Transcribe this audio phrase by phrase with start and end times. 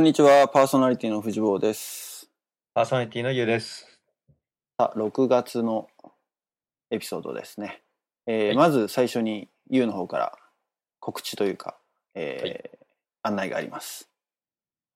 [0.00, 2.30] こんにちは、パーソナリティの藤坊です。
[2.72, 4.00] パーソナリティのゆうです。
[4.78, 5.88] さあ、6月の
[6.90, 7.82] エピソードですね。
[8.26, 10.32] えーはいまず最初に、ゆうの方から
[11.00, 11.76] 告知というか、
[12.14, 12.78] えー
[13.24, 14.08] 案内があります。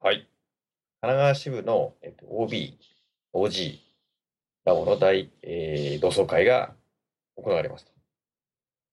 [0.01, 0.27] はい。
[1.03, 2.79] 神奈川支部の、えっと、OB、
[3.35, 3.79] OG、
[4.65, 6.73] ラボの大、えー同窓会が
[7.37, 7.93] 行われますと。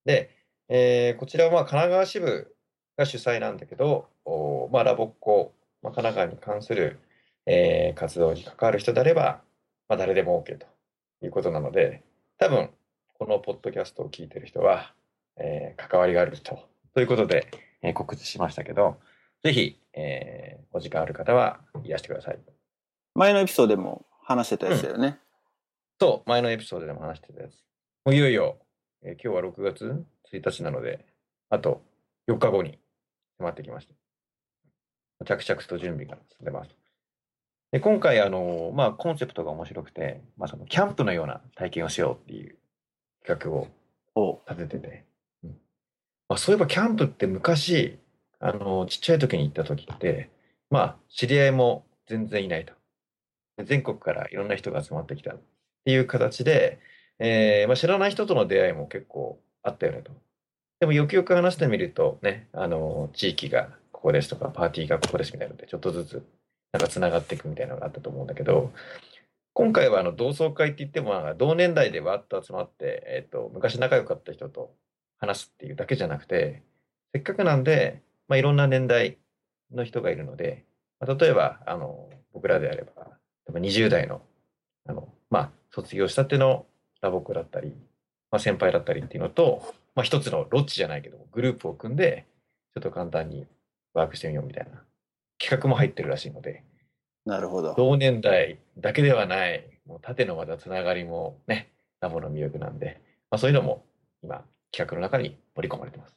[0.04, 0.28] で、
[0.68, 2.54] えーこちらはまあ神奈川支部
[2.98, 6.98] が主催なんだけど、おまあ、ラボっ子、まあ、神奈川に関する、
[7.46, 9.40] えー活動に関わる人であれば、
[9.88, 10.66] まあ、誰でも OK と
[11.22, 12.02] いうことなので、
[12.38, 12.70] 多分、
[13.18, 14.94] このポッドキャストを聞いてる人は、
[15.36, 16.58] えー関わりがあると。
[16.94, 17.48] ということで、
[17.82, 18.96] えー告知しましたけど、
[19.42, 22.38] ぜひ、えーお時間ある方はいらしてください。
[23.14, 25.18] 前のエピソードでも話してたやつだよね。
[26.00, 27.52] そう、前のエピソードでも話してたやつ。
[28.04, 28.56] もういよいよ、
[29.02, 31.04] えー今日は6月1日なので、
[31.50, 31.82] あと
[32.28, 32.78] 4日後に
[33.38, 33.94] 迫ってきました。
[35.24, 36.70] 着々と準備が進んでます。
[37.72, 42.56] で今回、あのまあ、コンセプトが面白くて、まあ、そのキャンプのような体験をしようっていう
[43.26, 45.04] 企画を立ててて、
[45.42, 45.50] うん。
[46.28, 47.98] まあ、そういえばキャンプって昔
[48.40, 50.28] あのちっちゃい時に行った時って
[50.68, 52.74] まあ知り合いも全然いないと。
[53.56, 55.40] で全国からいろんな人が集まってきたっ
[55.84, 56.80] ていう形で、
[57.20, 60.12] えーまあ、知らない人との出会いも結構あったよねと。
[60.80, 63.70] でもよくよく話してみるとねあの地域が
[64.02, 66.26] ここですとかパーティーがここですみたいなのでちょっとずつ
[66.72, 68.72] なんかつながっていくみたいなのがあったと思うんだけど
[69.52, 74.74] 今回はあの同窓会って言っても同年代でわっと集まって、えっと昔仲良かった人と
[75.18, 76.62] 話すっていうだけじゃなくて
[77.12, 79.18] せっかくなんで、まあ、いろんな年代
[79.72, 80.64] の人がいるので、
[80.98, 83.06] まあ、例えばあの僕らであれば
[83.52, 84.20] 20代の
[84.88, 86.66] あの、まあ、卒業したての
[87.02, 87.68] ラボクだったり、
[88.32, 89.62] まあ、先輩だったりっていうのと、
[89.94, 92.26] まあ、一つのロッチじゃないけどグループを組んで
[92.74, 93.46] ちょっと簡単に
[93.94, 94.82] ワークしてみようみたいな
[95.38, 96.64] 企画も入ってるらしいので。
[97.24, 97.74] なるほど。
[97.76, 103.00] 同年代だけではない、もう縦のまたつながりもね、ラボの魅力なんで、
[103.30, 103.84] まあ、そういうのも
[104.22, 106.16] 今、企画の中に盛り込まれてます。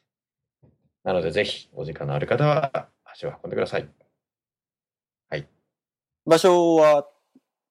[1.04, 3.88] なので、ぜひ、お時間のある方は足を運んでください。
[6.28, 7.08] 場所は、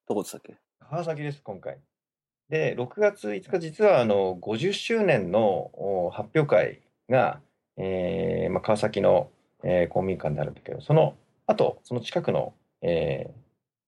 [0.07, 0.57] どこでしたっけ？
[0.79, 1.81] 川崎です、今回。
[2.49, 5.43] で、6月5日、実はあの50周年の
[5.75, 7.41] お発表会が、
[7.77, 9.33] えーまあ、川崎の、
[9.65, 11.17] えー公民館であるんだけど、その
[11.47, 13.33] 後、その近くの、えー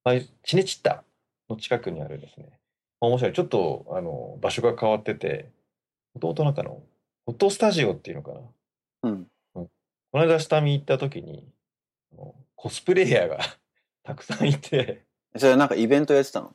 [0.04, 1.04] まあチネチッタ
[1.48, 2.46] の近くにあるですね、
[3.00, 5.50] まあ面白い、ちょっとあの場所が変わってて、
[6.14, 6.82] もともとなんかの、
[7.26, 8.40] フォトスタジオっていうのかな。
[9.02, 9.26] うん。
[9.52, 9.68] こ
[10.14, 11.46] の間下見行った時に、
[12.54, 13.38] コスプレイヤーが
[14.02, 15.04] たくさんいて、
[15.36, 16.54] それなんかイベントやってたの？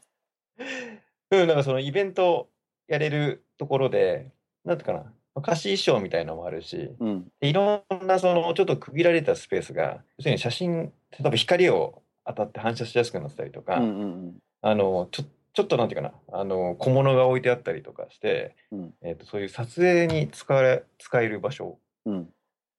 [1.31, 2.49] うん、なんかそのイベント
[2.87, 4.31] やれるところで、
[4.65, 7.27] なんていうかな、まあ貸し衣装みたいのもあるし、うん。
[7.39, 21.79] でいろんなそのちょっと区切られたスペースが、要するに写真、例えば光を当たって反射しやすくなってたりとか、うんうんあの、ちょ、ちょっとなんていうかな、あの、小物が置いてあったりとかして、うんえっと、そういう撮影に使われ、使える場所。
[22.05, 22.29] うん。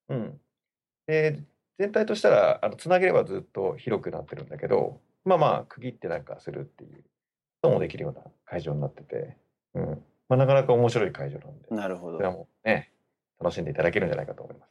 [0.09, 0.41] うん。
[1.07, 1.41] で、
[1.79, 7.03] 全体としたら、あの、つなげればずっと広くなってるんだけど、まあまあ、区切ってなんかするっていう
[7.63, 9.37] こともできるような会場になってて、
[9.75, 10.03] うん。
[10.32, 11.76] まあ、なかなか面白い会場なんで、うん。
[11.76, 12.16] なるほど。
[12.16, 12.91] それはもうね、
[13.38, 14.70] 楽しんでいただけるんじゃないかと思います。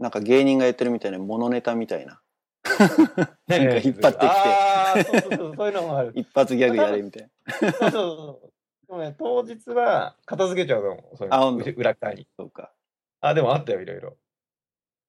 [0.00, 2.20] なんか芸人がやってるみたいな、モノネタみたいな。
[3.46, 6.10] なんか引っ張ってきてああ、そうそうそう、そういうのもある。
[6.16, 7.60] 一発ギャグやれみたいな。
[7.60, 8.52] そうそうそう。
[8.88, 11.16] でもね、当日は片付けちゃうと思う。
[11.16, 12.26] そういう裏側に。
[12.36, 12.72] そうか。
[13.20, 14.16] あ、でもあったよ、いろいろ。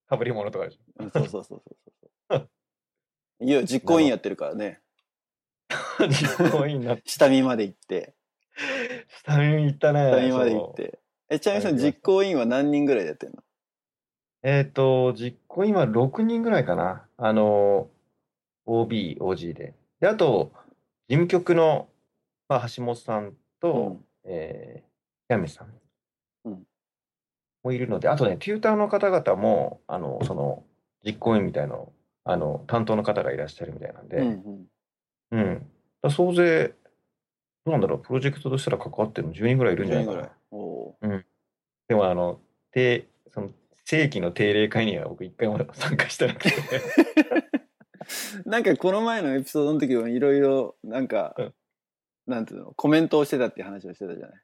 [0.08, 1.62] かぶり物とかでしうんそうそうそう
[2.30, 2.50] そう。
[3.40, 4.82] いや、実行委員やってるからね。
[6.00, 6.06] ょ。
[6.08, 7.04] 実行委員になって。
[7.08, 8.14] 下見まで行って。
[9.26, 10.12] 下見行ったね。
[10.12, 10.74] 下見まで行っ。
[10.74, 11.00] て。
[11.30, 13.44] え、ちなみにその実行委員は何人ぐらいでやってんの？
[14.44, 17.06] えっ、と、実行委員は6人ぐらいかな。
[17.18, 17.90] あの、
[18.66, 19.74] OB、OG で。
[20.00, 20.52] で、あと、
[21.10, 21.90] 事務局の、
[22.48, 25.68] まあ、橋本さんと、うんえー、やめさん
[26.46, 26.64] うん
[27.64, 30.64] もいるので、あとね、テューターの方々も、あの、その、
[31.04, 31.78] 実行委員みたいな、
[32.24, 34.68] あの、担当の方がいらっしゃるみたいなんで、うん
[35.32, 35.66] うん。
[36.04, 36.12] うん。
[36.12, 36.74] 総勢、
[37.68, 40.32] どうなんだろう、プロジェクトとしたら関わってるの？10人ぐらいいるんじゃない10かなぐらい。。
[40.52, 41.24] おー
[41.90, 42.40] でも、あの、
[42.72, 43.50] 定、その、
[43.84, 46.52] 正規の定例会には僕一回も参加してなくて。
[48.48, 51.54] なんかこの前のエピソードの時もいろいろ、なんかうん、
[52.26, 54.38] なんていうの、コメントをしてたっていう話をしてたじゃない？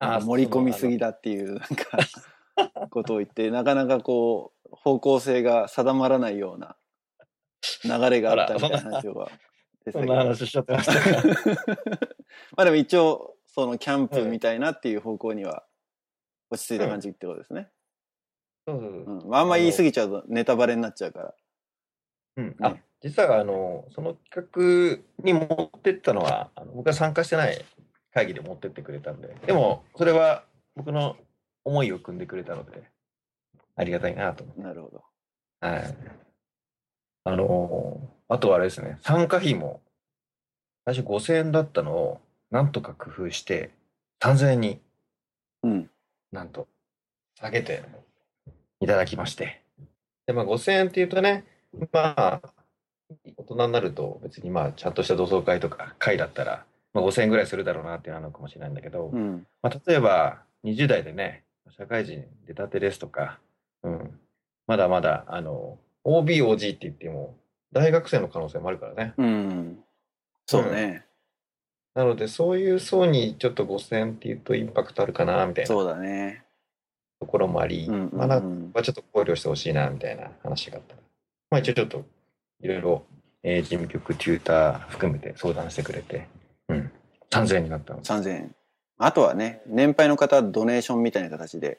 [0.00, 6.76] なんか盛り込みすぎだっていう、なんか、ことを言って、なかなかこう、方向性が定まらないような
[7.84, 9.30] 流れがあったみたいな話が
[9.92, 11.28] そんな話しちゃってましたか。
[12.56, 15.64] まあでも一応、そのキャンプみたいなっていう方向には
[16.50, 17.70] 落ち着いた感じってことですね。
[18.66, 19.28] そうそうそううん。
[19.28, 21.34] まああんま言い過ぎちゃうとネタバレになっちゃうから。
[22.36, 22.48] うん。
[22.48, 27.64] ねあ、実はあのその企画に持ってったのはあの僕が参加してない
[28.12, 30.44] 会議で持ってってくれたんででもそれは
[30.74, 31.16] 僕の
[31.64, 32.82] 思いを組んでくれたので
[33.76, 35.04] ありがたいなと思ってなるほど。
[35.60, 36.27] はい
[37.28, 39.82] あのあとはあれですね参加費も
[40.86, 42.20] 最初5000円だったのを
[42.50, 43.70] なんとか工夫して
[44.22, 44.80] 3000円に
[45.62, 45.90] うん。
[46.32, 46.68] なんと
[47.38, 47.82] 下げて
[48.80, 49.60] いただきまして
[50.26, 51.44] で、まあ、5000円っていうとね
[51.92, 52.40] まあ
[53.36, 56.64] 大人になると別にまあちゃんとした同窓会とか会だったら、
[56.94, 59.46] まあ、5000円ぐらいするだろうなっていうのはあるのかもしれないんだけど、うん。
[59.60, 61.44] まあ、例えば20代でね
[61.76, 63.38] 社会人出たてですとか、
[63.82, 64.18] うん、
[64.66, 65.78] まだまだあの
[66.08, 67.36] OBOG って言っても
[67.72, 69.78] 大学生の可能性もあるからねうん。
[70.46, 71.04] そうね。
[71.94, 76.44] なのでそういう層にちょっと5000円っていうとインパクトあるかなみたいなそうだね。
[77.20, 81.00] ところもあり、うんうんうんまあなんかちょっと考慮してほしいなみたいな話があったら、
[81.50, 82.04] まあ、一応ちょっと
[82.62, 83.04] いろいろ、
[83.42, 86.28] えー事務局、テューター含めて相談してくれて、
[86.68, 86.90] うん、
[87.30, 88.00] 3000円になったの。
[88.00, 88.54] 3000円。
[88.98, 91.78] あとはね、年配の方はドネーションみたいな形で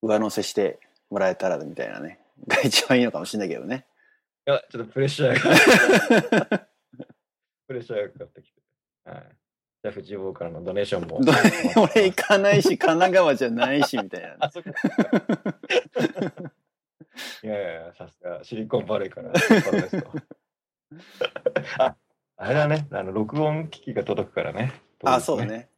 [0.00, 0.78] 上乗せして
[1.10, 2.18] もらえたらみたいなね。
[2.46, 3.86] が一番いいのかもしれないけどね。
[4.46, 6.58] いや、ちょっとプレッシャーが、
[7.68, 8.60] プレッシャーがかかってきて。
[9.04, 9.36] はい。
[9.82, 11.20] じゃあ、藤坊からのドネーションも。
[11.20, 11.32] ど
[11.76, 14.36] 俺行かないし、神奈川じゃないし、みたいな。
[14.46, 14.70] あ、そっか。
[17.42, 19.32] いやいやさすが、シリコンバレーから。
[21.78, 21.96] あ、
[22.36, 24.72] あれだね、あの、録音機器が届くからね。
[25.04, 25.44] あ、そう。
[25.44, 25.68] ね。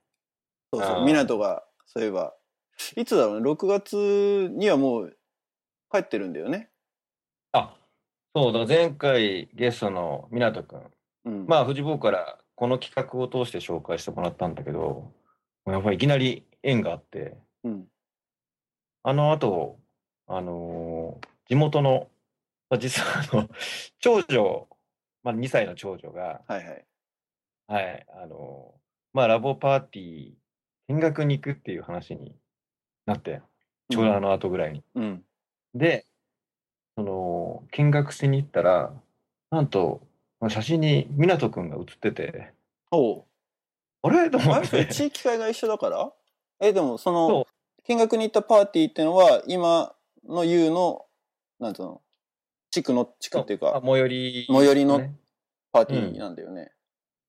[0.72, 0.90] そうそう。
[0.96, 2.34] あー港が、そういえば、
[2.96, 5.16] いつだろうね、6月にはもう
[5.94, 6.70] 帰ってるんだよね。
[7.52, 7.76] あ、
[8.34, 10.90] そうだ、前回ゲストの湊くん。
[11.26, 11.46] うん。
[11.46, 15.12] まあ、藤坊からこの企画を通して紹介してもらったんだけど、
[15.66, 17.86] やっぱりいきなり縁があって、うん。
[19.04, 19.78] あの後、
[20.26, 22.08] あのー地元の、
[22.70, 23.48] まあ、実はあの、
[24.00, 24.66] 長女、
[25.22, 26.84] まあ、2歳の長女が、はいはい。
[27.68, 28.78] はい、あのー
[29.12, 30.32] まあ、ラボパーティー、
[30.88, 32.34] 見学に行くっていう話に
[33.06, 33.42] なって、
[33.90, 34.82] ちょうどあの後ぐらいに。
[34.94, 35.24] うん。
[35.74, 36.06] で、
[36.96, 38.92] その、見学しに行ったら、
[39.50, 40.00] なんと、
[40.40, 42.52] まあ写真に湊くんが写ってて、
[42.90, 43.24] おう。
[44.02, 44.30] あれ？
[44.30, 44.66] と思あれ？
[44.66, 46.12] って、地域会が一緒だから？
[46.60, 47.46] え、でもそその、
[47.86, 49.94] 見学に行ったパーティーってのは、今
[50.26, 51.06] の U の、
[51.58, 52.02] なんつうの、
[52.70, 55.14] 地区の、地区っていうあか、最寄り、最寄りのね
[55.72, 56.70] パーティーなんだよね。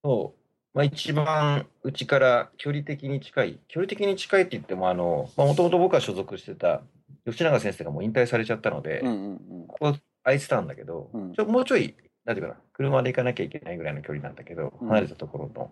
[0.04, 0.78] そう。
[0.78, 6.82] まあ、一番うちから距離的に近い、距離的に近いって言っても、あの、まあ、もともと僕が所属してた
[7.26, 11.96] 吉永先生がもう引退されちゃったので、うんうんここ空いてたんだけど、うんちょもうちょい、
[12.26, 15.72] なんていうかな、車で行かなきゃいけないぐらいの距離なんだけど、うん離れたところの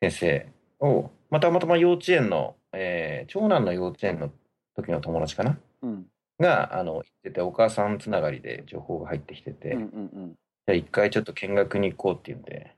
[0.00, 4.30] 先生を、まあたまたま幼稚園の、えー長男の幼稚園の
[4.76, 5.58] 時の友達かな？
[5.82, 5.90] うん。
[5.90, 6.06] うん。
[6.40, 10.28] が、あの、行ってて、お母さんつながりで情報が入ってきてて、うんうんうん。
[10.30, 12.76] じゃあ一回ちょっと見学に行こうっていうんで、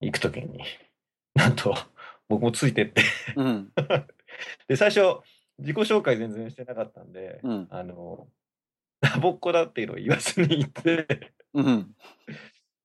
[0.00, 0.62] 行くときに、
[1.34, 1.74] なんと、
[2.28, 3.02] 僕もついてって、
[3.36, 3.72] うん。
[4.68, 5.20] で、最初、
[5.58, 7.66] 自己紹介全然してなかったんで、うん。
[7.70, 8.28] あの、
[9.00, 11.94] ラボっ子だっていうのを言わずに行って、うん。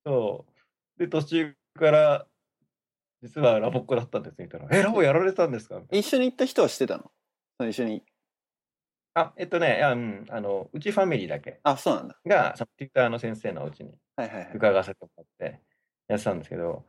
[0.04, 0.46] そ
[0.96, 0.98] う。
[0.98, 2.26] で、途中から、
[3.22, 5.82] 実はラボっ子だったんですって言ったら、 え、ラボやられたんですか？
[5.92, 7.10] 一緒に行った人は知ってたの？
[7.68, 8.04] 一緒に。
[9.14, 12.16] あ、えっとね、いやうん、あの、うちファミリーだけあ、そうなんだ。
[12.26, 14.52] が、そのティッターの先生のうちにはいはいはい。
[14.54, 15.60] 伺わせてもらって
[16.08, 16.86] やってたんですけど、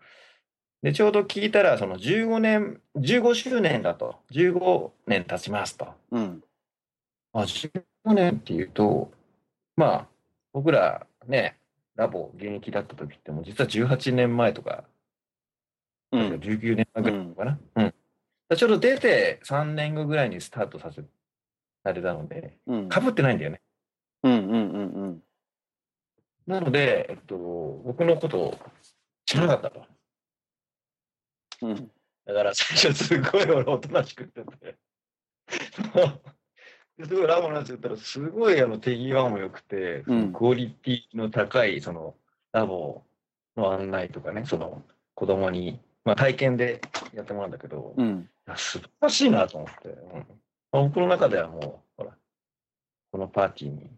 [0.82, 5.94] で、ちょうど聞いたら、その15年、15周年だと、15年経ちますと。
[6.12, 6.44] うん。
[7.34, 7.82] あ、15
[8.14, 9.12] 年っていうと、
[9.76, 10.08] まあ、
[10.54, 11.58] 僕らね、
[11.96, 14.86] ラボ現役だった時ってもう実は18年前とか、
[16.12, 16.22] うん。
[16.36, 17.60] 19年前ぐらいかな。
[17.76, 17.86] うん。
[17.86, 17.96] だか
[18.50, 21.04] らちょうど出て3年後ぐらいにスタートさせ
[21.84, 22.90] られたので、うん。
[22.90, 23.62] かぶってないんだよね。
[24.24, 25.24] うんうんうんうん。
[26.48, 27.38] なので、えっと、
[27.86, 28.58] 僕のことを
[29.26, 29.86] 知らなかったと。
[31.62, 31.92] うん。
[32.26, 34.78] だから最初すごい俺おとなしくってて。
[37.04, 42.16] すごいラボのやつ言ったらすごいあの手際も良くて、うんクオリティの高いその
[42.52, 43.04] ラボ
[43.56, 44.82] の案内とかね、その
[45.16, 46.82] 子供に、まあ、体験で
[47.14, 48.30] やってもらうんだけど、いうん。
[48.48, 50.26] や素晴らしいなと思って、うん
[50.72, 52.16] まあ僕の中ではもう、ほら、
[53.12, 53.90] このパーティーに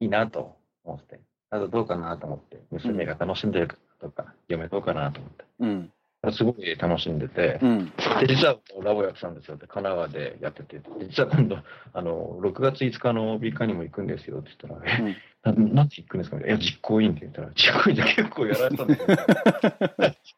[0.00, 1.20] いいなと思って、
[1.50, 5.44] あとどうかなと思って、娘が楽しんでるかとか、嫁どうかなと思って。
[5.60, 5.92] うん。
[6.32, 7.86] すごい楽しんでて、うん。
[8.20, 11.58] で、実はラボやってたんですよって、神奈川でやってて、実は今度、
[11.92, 16.38] あの、6月5日の B 会にも行くんですよって言ったら、え、ななんで行くんですか？
[16.38, 19.06] いや、実行委員って言ったら、実行委員じゃ結構やられたんですよ。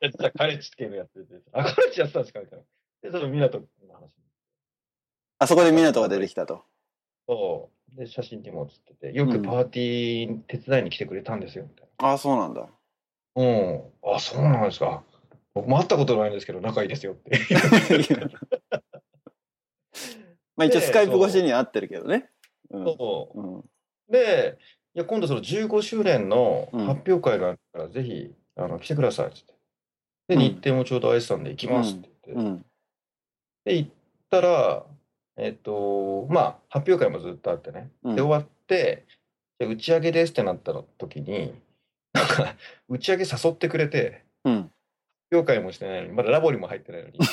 [0.03, 2.41] 実はカレッジっていうのやってて、あ、カレッジやってたんですか？
[2.41, 2.65] みたいな。
[3.11, 3.65] で、その港の
[3.95, 4.11] 話。
[5.41, 6.65] あそこで港が出てきたと。
[7.29, 7.97] そう。
[7.97, 12.09] で、写真にも写ってて、よくパーティー手伝いに来てくれたんですよ、みたいな。
[12.11, 12.69] ああ、そうなんだ。
[13.37, 13.83] うん。
[14.05, 15.05] あ、そうなんですか。
[15.59, 17.37] 僕も会ったことないんですけど、仲いいですよって。
[20.57, 22.31] まあ一応でスカイプ越しには会ってるけどね。
[22.71, 22.85] うん。
[22.85, 23.65] そううん。
[24.09, 24.57] で、
[24.95, 29.55] いや、今度その15周年のうん発表会があるから、ぜひ、あの、来てくださいってって。
[30.29, 32.51] で、うん日程もちょうど空いてたんで行きますって言って。
[32.51, 32.65] うん。
[33.65, 33.91] で、行っ
[34.31, 34.87] たら、
[35.37, 37.91] えっと、まあ、発表会もずっとあってね。
[38.05, 39.07] うんで、終わって、
[39.59, 41.55] じゃあ打ち上げですってなった時に、
[42.13, 42.55] なんか、
[42.89, 44.71] 打ち上げ誘ってくれて、うん。
[45.31, 47.19] 発表会もしてないのに、まだラボにも入ってないのに。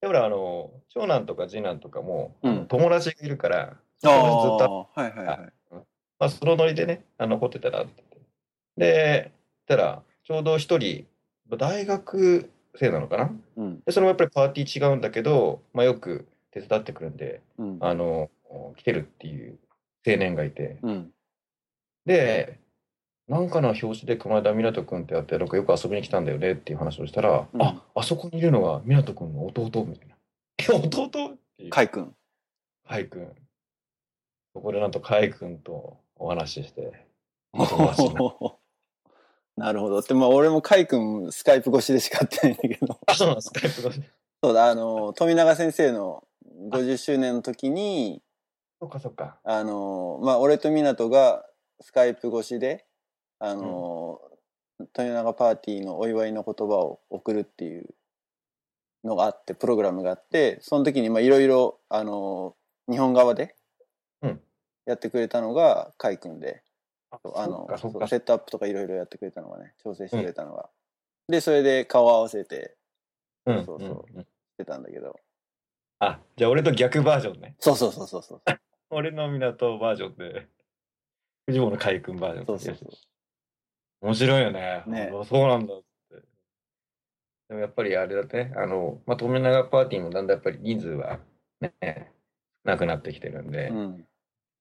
[0.00, 5.38] で、ほら、あの、長男とか次男とかも、うん友達がいるから、ずっと、はいはいはい。
[6.18, 8.02] まあ、そのノリでね、あ残ってたらって。
[8.76, 9.32] で、
[9.66, 11.06] たら、ちょうど一人、
[11.56, 13.30] 大学生なのかな？
[13.56, 13.80] うん。
[13.84, 17.78] で、それもやっぱりパーティー違うんだけど、まあ、よく手伝ってくるんで、うん。
[17.80, 18.30] あの、
[18.76, 19.58] 来てるっていう
[20.06, 21.12] 青年がいて、うん。
[22.06, 22.58] で、
[23.28, 30.14] なんかの表紙で熊田湊君ってやって、なんかよく遊びに来たんだよねっていう話をしたら、うんあ、あそこにいるのが湊君の弟みたいな。
[30.58, 31.10] え、弟っ
[31.56, 31.70] ていう。
[31.70, 32.14] カイ君。
[32.88, 33.28] カイ君。
[34.54, 37.04] そこでなんとカイ君とお話しして、
[37.52, 38.36] 友達になっ
[39.56, 40.02] なるほど。
[40.02, 43.00] で、まあ俺もカイ君スカイプ越しでしか会ってないんだけど。
[43.06, 44.02] あ、そうなんです、スカイプ越し。
[44.42, 46.24] そうだ、あの、富永先生の
[46.70, 48.22] 50周年の時に、
[48.80, 49.38] そっかそっか。
[49.42, 51.44] あの、まあ俺と湊が
[51.80, 52.86] スカイプ越しで、
[53.38, 54.20] あの、
[54.92, 57.94] 富永パーティーのお祝いの言葉を送るっていう
[59.04, 62.56] のがあって、プログラムがあって、その時にまあいろいろ、あの、
[62.88, 63.54] 日本側で
[64.22, 64.40] うん
[64.86, 66.62] やってくれたのがカイ君で、
[67.10, 67.66] ああの
[68.08, 70.70] セットアップとかいろいろやってくれたのがね、調整してくれたのが。
[71.28, 72.76] で、それで顔合わせて
[73.46, 74.26] うんそうそううんうんし
[74.58, 75.16] てたんだけど。
[75.98, 77.56] あ、じゃあ俺と逆バージョンね。
[77.58, 78.42] そうそうそうそうそう。
[78.90, 80.46] 俺の港バージョンで、
[81.46, 82.46] 藤本海君バージョン。
[82.46, 82.90] そうそうそう。
[84.00, 84.82] 面白いよね。
[84.86, 85.86] ねあそうなんだって。
[87.48, 91.18] でもやっぱりあれだね、あの、まあ、富永パーティーもだんだんやっぱり人数は
[91.60, 92.12] ね、
[92.64, 94.06] なくなってきてるんで、うん。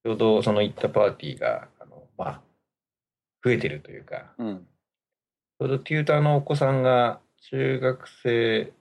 [0.03, 2.41] ちょうどその行ったパーティーが、あの、まあ、
[3.43, 4.67] 増えてるというか、うん。
[5.59, 8.73] ちょうどテューターのお子さんが中学生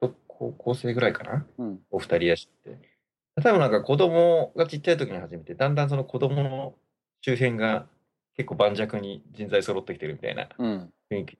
[0.00, 1.80] と高校生ぐらいかなうん。
[1.90, 2.94] お二人いらっしゃって。
[3.42, 6.74] 多分なんか子供がちっちゃい時に始めて、だんだんその子供の
[7.20, 7.86] 周辺が
[8.36, 10.92] 結構盤石に人材揃ってきてるみたいなうん。
[11.10, 11.38] 雰囲気で。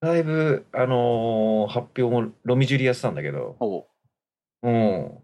[0.00, 3.86] だいぶ、あのー発表もロミジュリやってたんだけど、ほ
[4.62, 5.18] うん。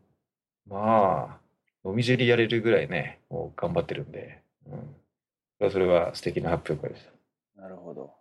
[0.66, 1.40] まあ、
[1.84, 5.70] ロミジュリやれるぐらいね、もう頑張ってるんで、うん。
[5.70, 7.12] それは素敵な発表会でした。
[7.58, 7.60] う。
[7.62, 8.14] なるほど。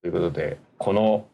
[0.00, 1.28] ということで、この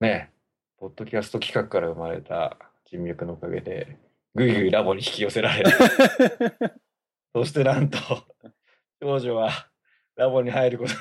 [0.00, 0.30] ね、
[0.78, 3.98] ポッドキャスト企画から生まれた人脈のおかげで、
[4.34, 5.70] ぐいぐいラボに引き寄せられる。
[7.34, 7.98] そしてなんと、
[9.00, 9.68] 少女は
[10.16, 10.92] ラボに入ること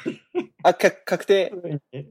[0.64, 1.52] あ、か確定。
[1.92, 2.06] に、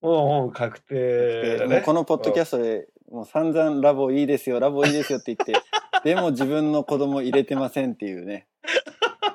[0.00, 1.80] もうもう確定だね。
[1.82, 5.54] このポッドキャストで、もう散々ラボいいですよ、ラボいいですよって言って、
[6.04, 8.48] でも自分の子供入れてませんっていうね。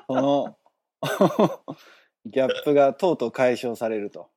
[0.06, 0.56] その、
[2.26, 4.28] ギャップがとうとう解消されると。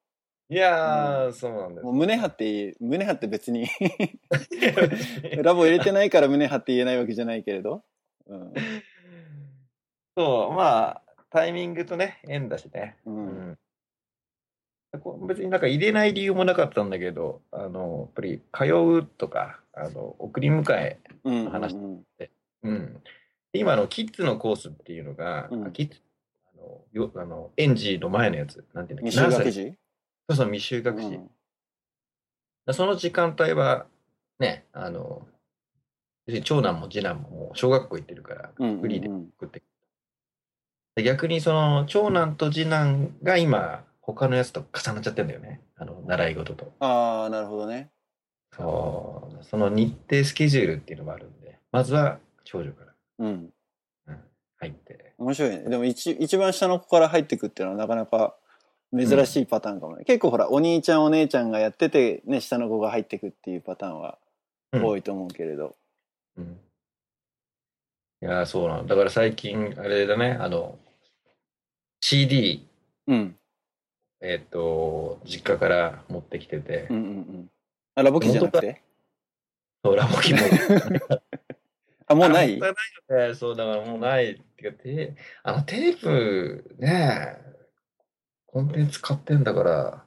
[0.50, 1.93] いやー、そうなんですもう。
[1.93, 3.67] 胸張っていい、胸張って別に、
[5.41, 7.84] ラボ入れてないから胸張って言えないわけじゃないけれど。
[8.27, 8.53] うん。
[10.15, 11.02] そう、まあ、
[11.33, 12.95] タイミングとね、縁だしね。
[13.05, 13.11] う。
[13.11, 13.57] うん
[15.27, 21.49] 別になんか入れない理由もなかったんだけど、あの、やっぱり通うとか、あの、送り迎え、うん。
[21.49, 22.03] 話うん
[22.61, 23.03] うん。
[23.51, 25.99] で今のキッズのコースっていうのが、うんあキッズ、
[26.53, 29.63] あの、よあの、園児の前のやつ、なんていうんだっけ、未就学児？
[30.29, 31.07] そうそう、未就学児。
[31.07, 31.29] うん
[32.71, 33.87] その時間帯は、
[34.39, 35.27] ね、あの、
[36.45, 39.65] 長男も次男ももう小学校行ってるから、うんフリーでうん送ってで
[41.01, 45.62] 逆にその長男と次男が今他のやつと重なっちゃってんだよね。
[45.75, 46.71] あの習い事と。
[46.79, 47.89] ああ、なるほどね。
[48.55, 49.43] そう。
[49.43, 51.57] その日程スケジュールっていうのがあるんで。
[51.71, 53.50] まずは長女から、うん。
[54.07, 54.19] うん、
[54.57, 55.13] 入って。
[55.17, 55.63] 面白いね。
[55.63, 58.35] でも一一番下の子から入ってくっていうのはなかなか
[58.95, 60.03] 珍しいパターンかもね。
[60.05, 64.19] 結構ほら、お兄ちゃんお姉ちゃんがやってて、ね、下の子が入ってくっていうパターンは
[64.71, 64.85] うん。
[64.85, 65.75] 多いと思うけれど。
[66.38, 66.59] うん。
[68.21, 70.38] いやーそうなのだから最近あれだね。
[70.39, 70.77] あの
[72.05, 72.67] CD
[73.07, 73.38] うん。
[74.19, 77.50] えっ、と実家から持ってきてて、うんうんうん。
[77.95, 78.81] あ、ラボ機じゃなくて？
[79.86, 80.39] そうラボキも
[82.07, 82.60] あ、もうない？
[82.60, 82.74] ない
[83.10, 83.33] よね。
[83.36, 84.31] そう、だからもうない。
[84.33, 87.38] ってか、テあのテープね、
[88.48, 90.03] コンテンツ買ってんだから、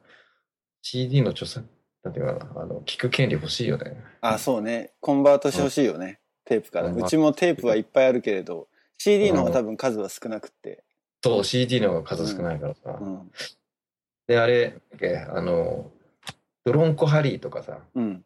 [0.82, 1.66] CD の著作、
[2.02, 3.96] なんていうかな、あの、聞く権利欲しいよね。
[4.20, 4.92] あ、そうね。
[5.00, 6.20] コンバートしてほしいよね。
[6.44, 6.92] テープから。
[6.92, 10.84] うちもテープはいっぱいあるけれど、CD の方が多分数は少なくって。
[11.26, 12.98] そう、CD の方が数少ないからさ。
[13.00, 13.30] うん。
[14.26, 14.80] で、あれ、
[15.28, 15.90] あの、
[16.64, 18.24] ドロンコハリーとかさ、うん。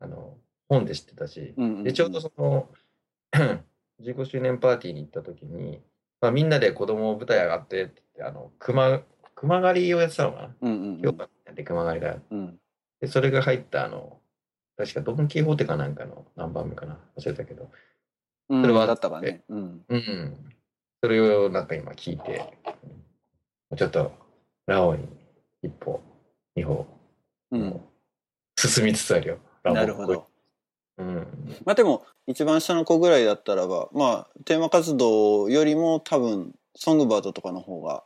[0.00, 0.36] あの、
[0.68, 1.84] 本で知ってたし、うんうん。
[1.84, 2.68] で、ちょうどその、
[4.00, 5.80] 15周年パーティーに行った時に、
[6.20, 9.02] まあ、みんなで子供舞台上がってって言って、あの、熊、
[9.34, 12.16] 熊狩りをやってたのかなうんうん今日やって熊狩りだ。
[12.30, 12.58] うん。
[13.00, 14.20] で、それが入った、あの、
[14.76, 17.70] 確かドン・キホーテかなんかの何番目かな忘れたけど、
[18.48, 18.62] うん。
[18.62, 19.42] それはだったかね。
[19.48, 19.84] うん。
[19.88, 20.36] うん。
[21.02, 22.56] それをなんか今聞いて、
[23.76, 24.12] ちょっと、
[24.66, 25.08] ラオに
[25.62, 26.00] 一歩、
[26.54, 26.86] 二歩、
[27.50, 27.80] うん。
[28.56, 29.38] 進みつつあるよ。
[29.64, 30.26] なるほど。
[30.98, 31.26] うん。
[31.64, 38.04] まあでも、一番下の子ぐらいだったらば、まあ、テーマ活動よりも多分、ソングバードとかの方が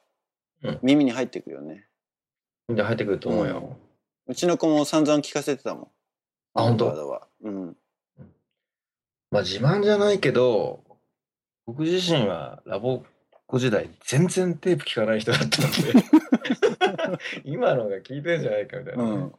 [0.63, 1.87] うん耳に入ってくるよね。
[2.69, 3.77] みんな入ってくると思うよ。
[4.27, 5.89] うちの子も散々聞かせてたもん。
[6.55, 7.23] あ本当？
[7.43, 7.77] うん。
[9.31, 10.83] まあ自慢じゃないけど、
[11.67, 13.03] 僕自身はラボっ
[13.47, 19.33] 子時代、全然テープ聞かない人だったんで、 今のが聞いてんじゃないかみたいなね、うん。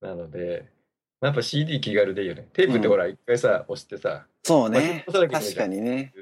[0.00, 0.68] なので、
[1.20, 2.48] やっぱ CD 気軽でいいよね。
[2.52, 5.04] テープってほら、一回さ、押してさ、そうね。
[5.12, 6.12] 確かにね。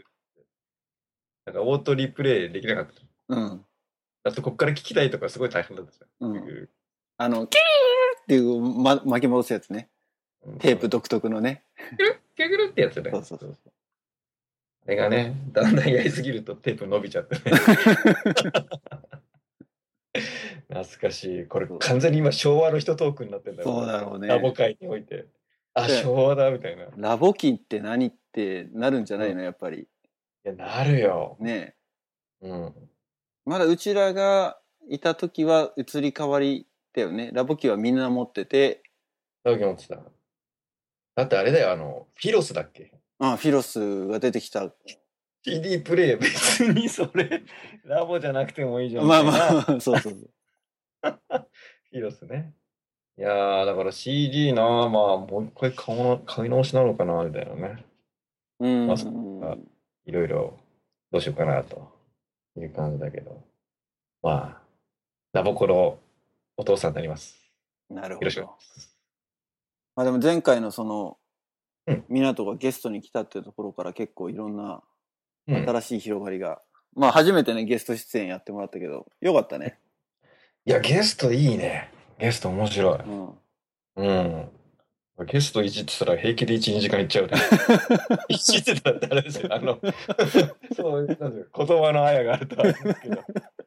[1.46, 3.02] なんかオートリプレイできなかった。
[3.28, 3.64] うん。
[4.24, 6.32] あと、こっから聞きたいとかすごい大変だったじゃん。
[6.32, 6.68] うん。
[7.16, 7.60] あの、キー
[8.22, 9.88] っていう、ま、巻き戻すやつね。
[10.58, 11.62] テープ独特のね。
[11.96, 13.10] キュルッキュルッってやつね。
[13.10, 13.77] そうそうそうあ
[14.88, 17.42] れがね、だんだんやりすぎるとテープ伸びちゃってね。
[20.68, 21.46] 懐かしい。
[21.46, 23.68] これ完全に今昭和の人トークになってんだよ。
[23.68, 25.26] そうだろうねラボ界において。
[25.74, 26.84] あ、で昭和だみたいな。
[26.84, 29.42] いラボ機って何ってなるんじゃないの？
[29.42, 29.86] やっぱり。
[30.44, 31.36] や、なるよ。
[31.40, 31.74] ね
[32.40, 32.74] うん。
[33.44, 34.58] まだうちらが
[34.88, 37.30] いた時は移り変わりだよね。
[37.32, 38.82] ラボ機はみんな持ってて、
[39.44, 40.00] だけ持ってた。
[41.14, 42.92] だってあれだよ、あの、フィロスだっけ？
[43.18, 44.72] あフィロスが出てきた。
[45.44, 47.42] ?CD プレイ別にそれ、
[47.84, 49.06] ラボじゃなくてもいいじゃん。
[49.06, 50.14] まあまあ、 そうそうそう。
[51.90, 52.54] フィロスね。
[53.16, 57.84] いやー、だから CD な、まあ、もう一回買おう買い直しなのかな、みたいなね。
[58.60, 58.86] うん。
[58.86, 59.56] まあ
[60.06, 60.58] いろいろ
[61.10, 61.92] どうしようかなと
[62.56, 63.42] いう感じだけど。
[64.22, 64.62] まあ、
[65.32, 65.98] ラボコの
[66.56, 67.36] お父さんになります。
[67.88, 68.58] なるほど。
[69.96, 71.18] まあでも前回のその
[71.88, 74.82] うん、港がゲストに来たっていうところから結構いろんな
[75.48, 76.60] うん、新しい広がりが。
[76.94, 79.78] まあ初めてね、ゲスト出演やってもらったけど、よかったね。
[80.66, 81.90] いや、ゲストいいね。
[82.18, 82.98] ゲスト面白い。
[82.98, 84.48] うん。
[85.16, 85.26] うん。
[85.26, 87.32] ゲスト1ってたら平気で1、2時間いっちゃうね。
[88.30, 89.48] 1ってたらあれですよ。
[89.52, 89.80] あの、
[90.76, 93.24] そう、なん言葉のあやがあるとは思うんですけど、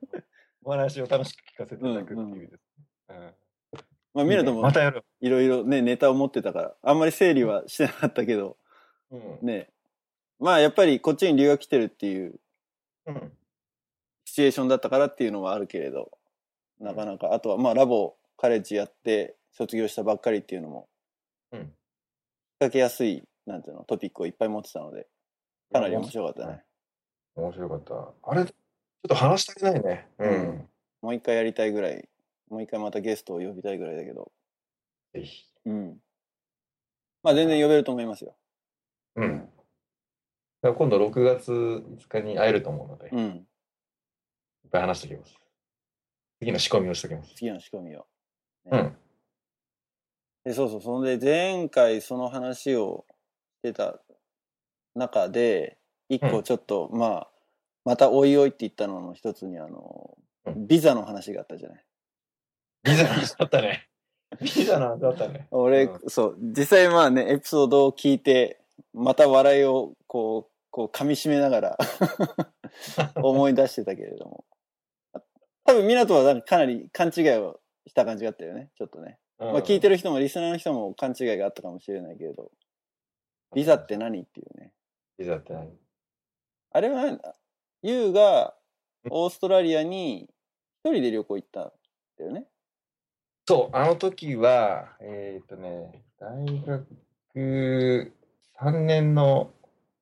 [0.64, 2.64] お話を楽しく聞かせていただくっていう意味です。
[3.10, 3.40] うん
[4.13, 5.04] まあ、ミラトもまたやる。
[5.21, 8.58] いろいろね、ネタを持ってたから、あんまり整理はしてなかったけど、
[9.12, 9.39] うん。
[9.41, 9.69] ね。
[10.39, 12.39] まあやっぱりこっちに留学来てるっていう
[13.06, 13.32] うん。
[14.26, 16.12] シチュエーションだったからっていうのはあるけれど、
[16.80, 20.88] なかなか、あとはまあラボ、カレッジやって卒業したばっかりっていうのも、
[21.52, 21.69] うん引っ
[22.69, 25.08] 掛けやすい、なんていうの、トピックをいっぱい持ってたので、
[25.71, 26.63] かなり面白かったね。
[27.36, 28.30] 面白かった。
[28.30, 28.54] あれ、ちょっ
[29.10, 30.08] と話したくないね。
[30.19, 30.69] うん。
[31.02, 32.08] もう一回やりたいぐらい、
[32.52, 34.32] もう一回またゲストを呼びたいぐらいだけど、
[35.14, 35.46] ぜひ。
[35.66, 35.98] うん。
[37.24, 38.36] まあ全然呼べると思いますよ。
[39.16, 39.50] うん。
[40.62, 43.48] 今度6月5日に会えると思うので、いっうん。
[44.70, 45.40] ぱい話しておきます。
[46.40, 47.36] 次の仕込みをしておきます。
[47.36, 48.06] 次の仕込みを。
[48.66, 48.98] うん。
[50.44, 53.06] で、そうそう、そんで前回その話を
[53.60, 54.02] してた
[54.96, 55.78] 中で、
[56.10, 57.32] 一個ちょっと、まあ、
[57.86, 61.86] またおいおいって言ったのの一つにあの、うんビザの話があったじゃない。
[62.84, 63.88] ビザの話だったね。
[64.41, 65.48] ビザの話だったね。
[65.52, 68.60] 俺、うんそう、実際まあね、エピソードを聞いて、
[68.94, 71.78] また笑いをこう、こう噛み締めながら
[73.22, 74.46] 思い出してたけれども。
[75.65, 79.20] 多分、湊はなんかかなり勘違いをした感じがあったよね、ちょっとね。
[79.38, 79.96] まあ聞いてる。
[79.96, 82.52] る人もリスナーの人も勘違いがあったかもしれないけれど、
[83.54, 84.72] ビザって何っていうね。
[85.17, 85.72] ビザって何？
[86.72, 87.36] あれは、
[87.82, 88.56] ユウが
[89.10, 90.30] オーストラリアに
[90.86, 91.72] 一人で旅行行ったん
[92.17, 92.48] だよね。
[93.52, 96.88] そう、あの時は、えっ、とね、大学
[97.36, 99.52] 3年の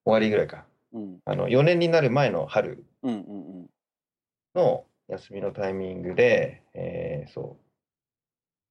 [0.05, 0.65] 終わりぐらいか。
[0.93, 1.17] うん。
[1.25, 2.85] あの、4年になる前の春。
[4.53, 7.57] の休みのタイミングで、えーそ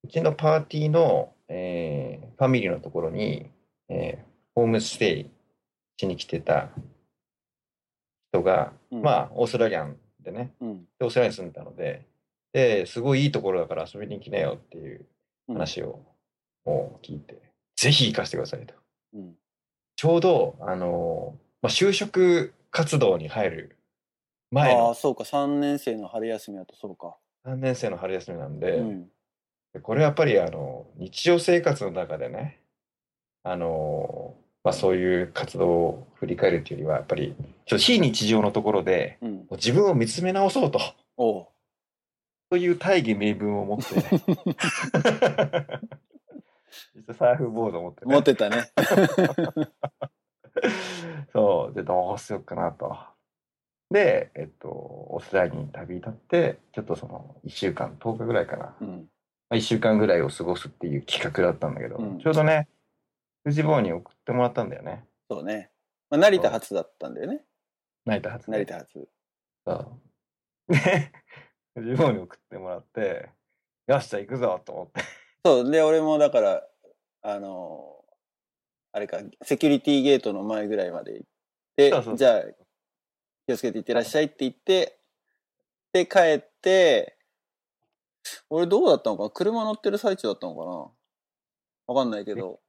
[0.01, 0.07] う。
[0.07, 3.51] うちのパーティーの、えーファミリーのところに、
[3.89, 5.29] えーホームステイ
[5.97, 6.69] しに来てた
[8.31, 10.85] 人が、うんまあ、オーストラリアンでね、うん。
[10.97, 12.05] でオーストラリアに住んでたので、
[12.53, 15.05] で、すごいいいところだから遊びに来なよっていう
[15.47, 16.03] 話を
[16.65, 17.41] もう聞いて、
[17.75, 18.73] ぜひ行かせてくださいと。
[19.13, 19.33] うん。
[19.95, 23.77] ちょうど、あの、まあ、就職活動に入る
[24.51, 27.17] 前のああ、そうか、3年生の春休みだとそうか。
[27.45, 29.09] 3年生の春休みなんで、うん。
[29.81, 32.59] これやっぱりあの日常生活の中でね、
[33.43, 37.35] あのまあ、そういう活動を振り返るというよりは、やっぱり
[37.65, 39.47] ちょっと非日常のところでうん。
[39.51, 40.79] 自分を見つめ直そうと。
[42.49, 44.03] という大義名分を持って、ね、
[46.95, 48.13] 実はサーフボードを持ってね。
[48.13, 48.71] 持ってたね。
[51.31, 51.75] そう。
[51.75, 52.97] で、どうしようかなと。
[53.91, 58.75] で、えっと、オーストラリアに旅立って、ちょっとその、1週間、10日ぐらいかな。
[58.81, 59.09] うん。
[59.49, 62.67] まあ、1週間ぐらいを過ごすっていう企画だったんだけど、うんちょうどね、
[63.43, 65.05] 富士坊に送ってもらったんだよね。
[65.29, 65.71] そうね。
[66.09, 67.41] まあ、成田発だったんだよね。
[68.05, 69.07] 成田発で成田発。
[69.65, 70.01] そう。
[71.81, 73.29] で、富士坊に送ってもらって、
[73.87, 75.01] よっしゃ、行くぞと思って。
[75.45, 75.71] そう。
[75.71, 76.63] で、俺もだから、
[77.21, 77.99] あのー
[78.91, 81.27] あれか、セキュリティゲートの前ぐらいまで行っ
[81.75, 82.41] て、そうそうじゃあ、
[83.45, 84.97] 気をつけて行ってらっしゃいって言って、
[85.93, 87.15] で、帰って、
[88.49, 89.29] 俺どうだったのかな？
[89.29, 90.91] 車乗ってる最中だったのかな？
[91.93, 92.59] わかんないけど。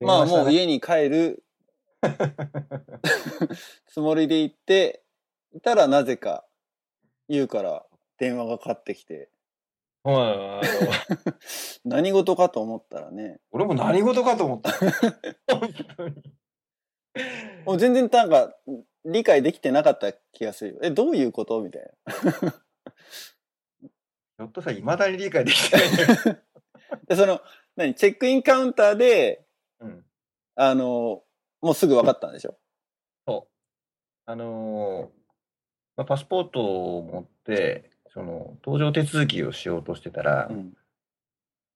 [0.00, 1.44] まあもう家に帰る
[3.86, 5.04] つもりで行って、
[5.54, 6.46] いたらなぜか、
[7.28, 7.86] 言うから
[8.22, 9.28] 電話がかかってきて、
[10.04, 10.66] はい
[11.88, 14.70] 何事かと思ったらね、俺も何事かと思った。
[17.66, 18.54] もう全然なんか
[19.04, 20.78] 理解できてなかった気がするよ。
[20.84, 21.60] え、どういうこと？
[21.62, 21.90] みたいな。
[23.82, 25.86] ひょっとさ、いまだに理解できてない。
[27.08, 27.40] で、その、
[27.74, 29.44] 何、チェックインカウンターで、
[29.80, 30.06] うん。
[30.54, 31.24] あの、
[31.60, 32.56] もうすぐ分かったんでしょ？
[33.26, 33.52] そう。
[34.26, 35.22] あのー
[35.96, 40.74] まあ、パスポートを持って、その、搭乗手続きをしようとしてたら、うん。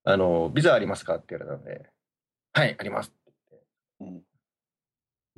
[0.05, 1.87] あの、ビザありますかって言われたんで、
[2.53, 3.33] はい、ありますって
[4.01, 4.25] 言って。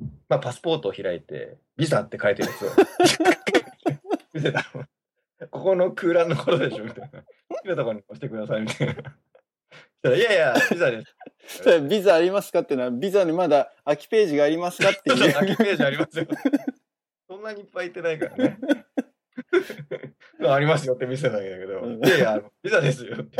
[0.01, 0.05] うん。
[0.27, 2.69] まあ、パスポートを開いて、ビザって書いてるやつを
[4.33, 4.85] 見せたの。
[5.51, 7.23] ここの空欄のことでしょみたいな。
[7.49, 10.15] 好きなところに押してくださいみたいな。
[10.15, 11.03] いやいや、ビザで
[11.45, 11.63] す。
[11.63, 15.31] そ れビザありますかっていうのは、ビザにまだ空きページがありますかっていう。
[15.33, 16.25] 空きページありますよ。
[17.27, 18.57] そんなにいっぱい行ってないからね。
[20.47, 23.37] ありますよって見せただけだけど、うんいやいや、ビザですよって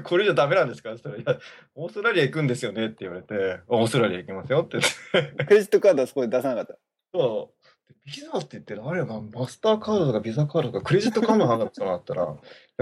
[0.00, 1.44] これじゃダメなんですかって言ったら、いや、
[1.74, 4.78] オーストラリア行くんですよねって言われて、オーストラリア行きますよって
[5.12, 5.44] 言って。
[5.44, 6.78] クレジットカードはそこで出さなかった。
[7.12, 7.62] そう。
[8.04, 12.36] ビザって言って誰がマスターカードとかビザカードとかクレジットカードの話とかなったら、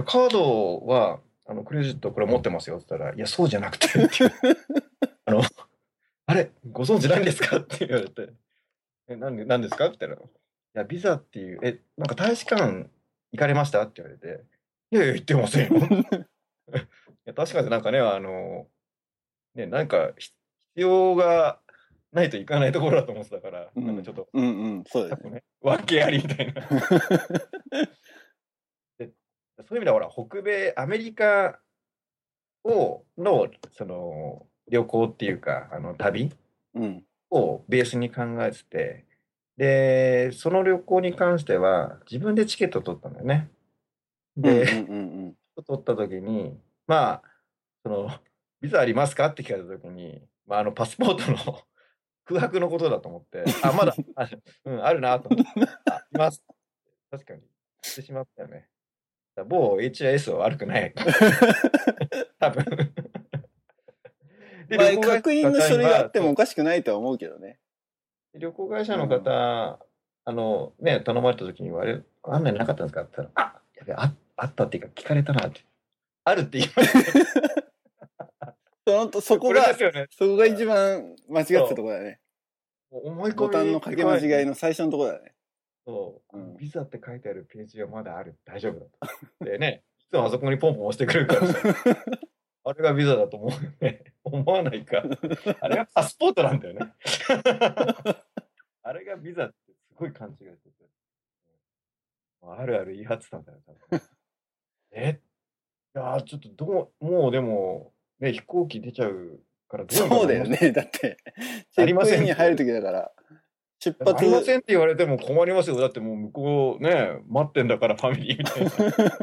[0.04, 3.88] カードはあのクレジットこれ持ってますよって言ったら、いや、そうじゃなくて
[5.24, 5.42] あの、
[6.26, 8.32] あれ、ご存知ないんですかって言われて、
[9.08, 10.30] え、なんで、なんですかって言ったら、い
[10.74, 12.88] や、ビザっていう、え、なんか大使館
[13.32, 13.82] 行かれました？
[13.82, 14.44] って言われて、
[14.90, 15.80] いやいや、行ってませんよ。
[16.70, 16.74] い
[17.24, 18.68] や確かになんかね、あの、
[19.54, 20.34] ね、なんか必
[20.76, 21.60] 要が
[22.12, 25.30] ないといかないところだと思ってたから、うんなんかちょっと、うんうん、そうだよね。
[25.30, 26.62] ね、訳ありみたいな。
[28.98, 29.10] で
[29.66, 31.60] そういう意味では、ほら、北米、アメリカ
[32.64, 36.30] を、の、その、旅行っていうか、あの、旅
[36.74, 37.04] うん。
[37.30, 39.06] をベースに考えてて、
[39.60, 43.50] で、その旅行に関しては、自分でチケット取ったんだよね。
[44.34, 47.22] で、うんうんうん取った時に、まあ、
[47.82, 48.10] その、
[48.62, 51.60] ビザありますかって聞かれた時に、まあ、あの、パスポートの
[52.24, 54.30] 空白のことだと思って、あ、まだ、あ
[54.64, 56.42] うん、あるなと思って、あ、います。
[57.10, 57.42] 確かに、
[57.82, 58.70] してしまったよね。
[59.34, 60.94] だ某 HIS は悪くない。
[62.40, 62.64] 多分。
[64.68, 64.86] でまあ、
[65.18, 67.60] 確認の書類があってもおかしくないとは思うけどね。
[68.34, 69.78] 旅行会社の方、
[70.24, 73.02] あの、ね、頼まれた時に言われる、案内なかったんですか？
[73.02, 75.60] って言ったら、あ、やべ、ああったっていうか聞かれたなって。
[76.24, 77.10] あるって言われて。
[78.86, 80.06] そのとそこがこれです、よね。
[80.10, 82.20] そこが一番間違ってたところだね。
[82.90, 85.32] 思い込みボタンの掛け間違いの最初のところだね。
[85.86, 88.36] そう、うんビザって書いてあるページはまだある。
[88.44, 88.86] 大丈夫だ
[89.40, 89.44] と。
[89.44, 91.58] でね、いつもあそこにポンポン押してくるからさ
[92.70, 94.04] あれがビザだと思うよね。
[94.22, 95.02] 思わないか。
[95.60, 96.92] あれがパスポートなんだよね。
[98.82, 100.88] あれがビザってすごい勘違いしてて。
[102.42, 104.02] あるある言い張ってたんだよ、多分
[104.92, 105.20] え
[105.94, 110.70] いやーちょっとどう、もうでも、ね、飛行機出ちゃうからどうそうだよね。
[110.70, 111.16] だって、
[111.72, 113.12] チェックインに入るときだから、
[113.80, 115.80] 出ありま発、せんって言われても困りますよ。
[115.80, 118.64] だってもう向こうね、待ってんだからファミリーみたい
[119.08, 119.18] な。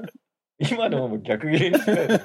[0.60, 2.20] 今でももう逆切れに近いよね。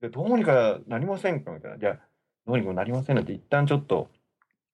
[0.00, 1.50] で、どうにかなりませんか？
[1.52, 1.78] みたいな。
[1.78, 1.98] じゃあ、
[2.46, 4.08] どうにかなりませんのって、一旦ちょっと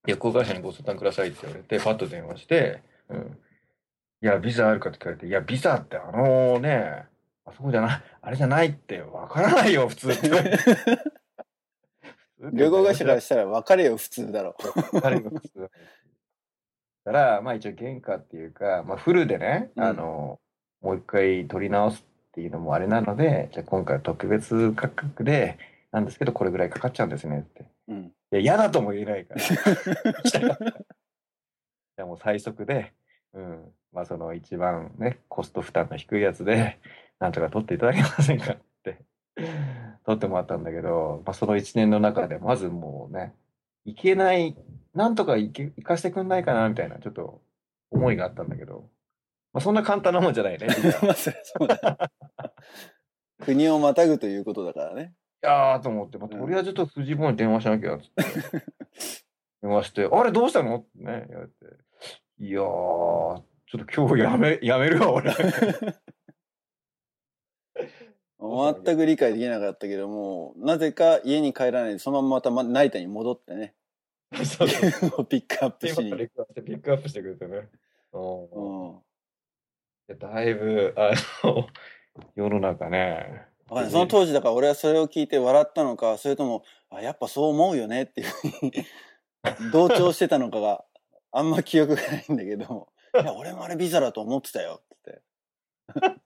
[0.06, 3.38] 旅行会社にご相談くださいって言われて、パッと電話して、うん。
[4.22, 7.06] いや、ビザあるかって聞かれて、いや、ビザってあのね、
[7.44, 10.30] あそこじゃない、あれじゃないってわからないよ、普通って。
[12.52, 14.56] 旅行会社からしたら別れよ、普通だろ。
[15.02, 15.68] 彼が普通だ
[17.04, 20.40] たら、まあ一応原価っていうか、まあフルでね、うんあの、
[20.82, 22.04] もう一回取り直す
[22.36, 25.58] っていうのもあれなので、じゃあ今回は特別価格で、
[25.90, 27.64] なんですけど、これぐらいかかっちゃうんですねって。
[27.88, 28.04] うん。
[28.04, 29.40] いや、嫌だとも言えないから。
[29.40, 32.92] じゃあもう最速で、
[33.32, 36.78] うん、まあその一番ね、コスト負担の低いやつで、
[37.18, 38.98] なんとか取っていただけませんかって、
[40.04, 43.34] 取ってもらったんだけど、まあその一年の中で、まずもうね、
[43.86, 44.54] いけない、
[44.92, 47.40] なんとかいけ、行かしてくんないかな、みたいな、ちょっと
[47.90, 48.90] 思いがあったんだけど、
[49.56, 50.66] まあそんな簡単なもんじゃないね。
[50.66, 50.68] い
[51.02, 52.10] まあそりゃそうだ。
[53.40, 55.14] 国をまたぐということだからね。
[55.40, 58.22] やーと思って、まあ、とりあえずちょっと藤本に電話しなきゃ、つって。
[59.62, 60.76] 電話して、あれどうしたの？
[60.76, 61.54] ってね、言われて。
[62.38, 63.40] いやー、ちょ
[63.80, 65.32] っと今日やめ、 やめるわ、俺。
[68.38, 73.74] 全く理解できなかったけども、なぜか家に帰らないで、そのまままたま成田に戻ってね、
[74.44, 75.26] そうそう。
[75.26, 76.10] ピックアップしに。
[76.14, 77.70] ピックアップしてくれてね。
[78.12, 79.05] うん
[80.14, 81.12] だいぶ、あ
[81.44, 81.66] の、
[82.34, 83.46] 世の中ね。
[83.68, 88.72] わかんないその当時だから俺はそれを聞いて笑ったのか、それとも、あ、やっぱそう思うよねっていうふうに
[89.72, 90.84] 同調してたのかが
[91.32, 95.22] あんま記憶がないんだけど、いや、俺もあれビザだと思ってたよって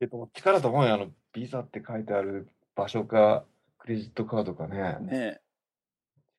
[0.00, 3.44] えっと、力と思うよ、あの、ビザって書いてある場所か、
[3.78, 4.76] クレジットカードかね。
[4.76, 5.04] 言って。
[5.04, 5.40] ね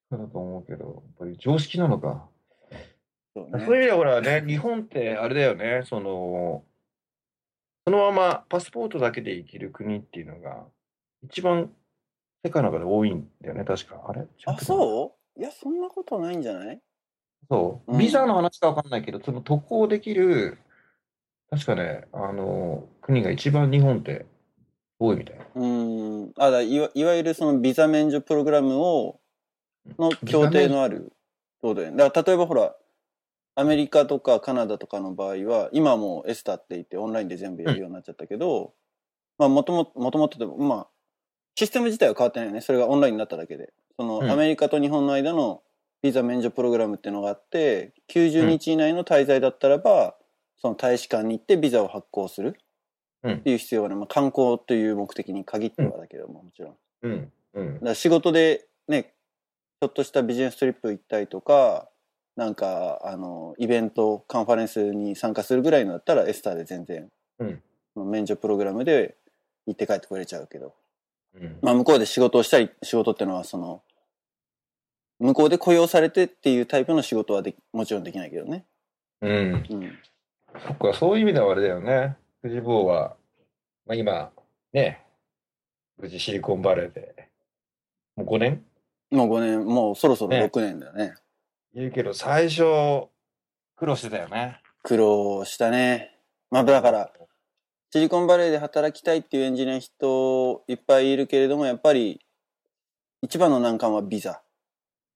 [0.10, 2.30] 力だと思うけど、やっぱり常識なのか。
[3.36, 3.78] そうそういう意ね。
[3.78, 6.64] 味ではほらね、日本ってあれだよね、その、
[7.86, 10.66] そのままパスポートだけで行ける国っていうのが、
[11.24, 11.74] 一番
[12.46, 14.02] 世界の中で多いんだよね、確か。
[14.08, 14.26] あれ？
[14.46, 15.40] あ、そう？
[15.40, 16.82] いや、そんなことないんじゃない？
[17.50, 17.96] そうう。
[17.96, 20.58] んビザの話かわかんないけど、その渡航できる、
[21.50, 24.26] 確かね、あの、国が一番日本って
[25.00, 25.46] 多いみたいな。
[25.56, 26.34] うーん。
[26.38, 29.20] あ、だいわいわゆるそのビザ免除プログラムを、
[30.00, 31.12] の協定のあるって
[31.62, 31.98] ことだよね。
[31.98, 32.76] だから例えばほら、
[33.56, 38.74] アメリカとかカナダとかの場合は、今はもうエスタって言ってオンラインで全部やるようになっちゃったけど、
[39.38, 40.88] まあもともと、もともとでも、まあ、
[41.56, 42.62] システム自体は変わってないよね。
[42.62, 43.74] それがオンラインになっただけで。
[43.98, 45.62] その、うんアメリカと日本の間の
[46.02, 50.16] ビザ免除プログラムっていうのがあって、90日以内の滞在だったらば、
[50.58, 52.58] その大使館に行ってビザを発行する
[53.24, 56.76] うんっていう必要がね、まあ観光という目的に限ってはだけども、もちろん。
[57.04, 57.32] うん。
[57.54, 57.80] うんだ。
[57.80, 59.14] から仕事でね、
[59.82, 61.90] ちょっとしたビジネストリップ行ったりとか、
[62.36, 67.62] なんか、あの、イベント、カンファレンスに参加するぐらいのだったら、エスターで全然、うん
[67.96, 69.16] 免除プログラムで
[69.68, 70.74] 行って帰ってくれちゃうけど、
[71.36, 71.60] うん。
[71.62, 73.84] まあ、向こうで仕事をしたり、仕事っていうのは、その、
[75.20, 78.66] 向こうで雇用されてっていうタイプの仕事はできもちろんできないけどね。
[79.22, 79.32] うん。
[79.32, 80.00] うん。
[80.66, 82.18] そっか、そういう意味ではあれだよね。
[82.42, 83.16] 藤坊は、
[83.86, 84.32] まあ今、
[84.74, 85.06] ね、
[85.98, 87.30] 無事シリコンバレーで、
[88.16, 88.66] もう5年？
[89.12, 91.14] もう5年、もうそろそろね6年だよね。
[91.74, 93.10] 言うけど、最初、
[93.76, 94.62] 苦労してたよね。
[94.84, 96.20] 苦労したね。
[96.52, 97.12] まあ、だから、
[97.92, 102.20] シリコンバレーで働きたいっていうエンジニアの人いっぱいいるけれども、やっぱり
[103.22, 104.42] 一番の難関はビザ。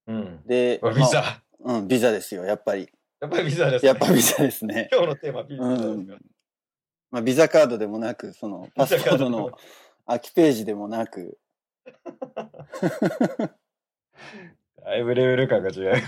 [0.07, 0.41] うん。
[0.45, 1.21] で、ビザ。
[1.21, 2.89] まあうん、ビザですよ、やっぱり。
[3.19, 3.87] やっぱりビザです、ね。
[3.87, 4.89] やっぱビザですね。
[4.93, 6.07] 今日のテーマビザうん。
[7.09, 9.51] まあ、ビザカードでもなく、その、パスポートの
[10.05, 11.39] 空きページでもなく、
[14.87, 16.01] だいぶレベル感が違う。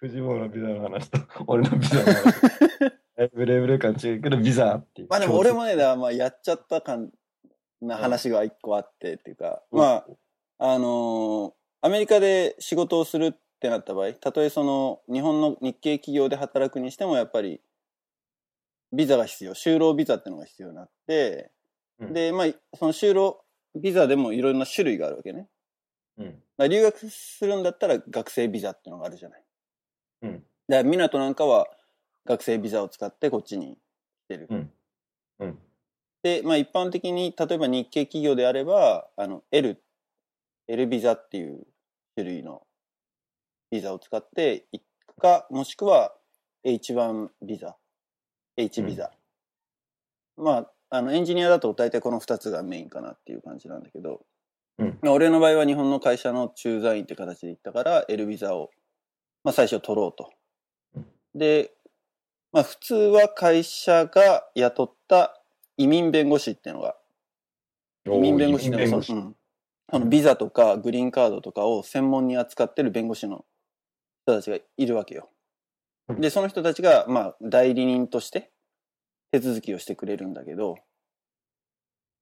[0.00, 2.40] 藤本のビザの話と俺のビザの話。
[3.14, 5.08] だいぶレベル感違うけど、ビザっていう。
[5.10, 7.10] まあでも俺もね、だまあやっちゃった感
[7.82, 10.06] な話が一個あってっていうか、うんまあ、
[10.58, 17.60] あのーアメリカで仕事をするってなった場合、たとえその日本の日系企業で働くにしてもやっぱり
[18.94, 21.50] ビザが必要、就労ビザってのが必要になって、
[22.00, 22.46] うんで、まあ、
[22.78, 25.48] その就労ビザでもいろんな種類があるわけね。
[26.18, 26.68] うん。
[26.68, 29.44] 留学するんだったら学生ビザってのがあるじゃない。
[30.22, 30.32] うん。
[30.32, 31.66] だから港なんかは
[32.24, 33.78] 学生ビザを使ってこっちに
[34.26, 34.48] 来てる。
[34.50, 34.72] うん。
[35.40, 35.58] うん。
[36.22, 39.80] で、まあ一般的に、例えば日系企業であれば、あの、L、
[40.66, 41.66] L ビザっていう
[42.16, 42.66] 種類の
[43.70, 46.14] ビザを使って行くか、もしくは
[46.64, 47.76] H1 ビザ、
[48.56, 49.10] H ビザ。
[50.36, 54.24] まあ、あの、エンジニアだと大体この2つがメインかなっていう感じなんだけど、
[54.78, 54.98] うん。
[55.02, 58.70] まあ俺の場合は日本の会社の駐在員って形で行ったから、L ビザを、
[59.44, 60.30] まあ最初取ろうと。
[60.96, 61.06] うん。
[61.34, 61.72] で、
[62.52, 65.42] まあ普通は会社が雇った
[65.76, 66.96] 移民弁護士っていうのが
[68.06, 69.36] 移民弁護士でもその,、うん、
[69.90, 73.44] そのビザとかグリーンカードとかを専門に扱ってる弁護士の
[74.24, 75.30] 人たちがいるわけよ。
[76.08, 76.20] うん。
[76.20, 78.50] で、その人たちが、まあ、代理人として
[79.30, 80.76] 手続きをしてくれるんだけど、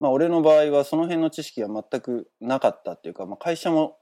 [0.00, 3.98] まあ、俺の場合はその辺の知識が全くなかったっていうか、まあ、会社も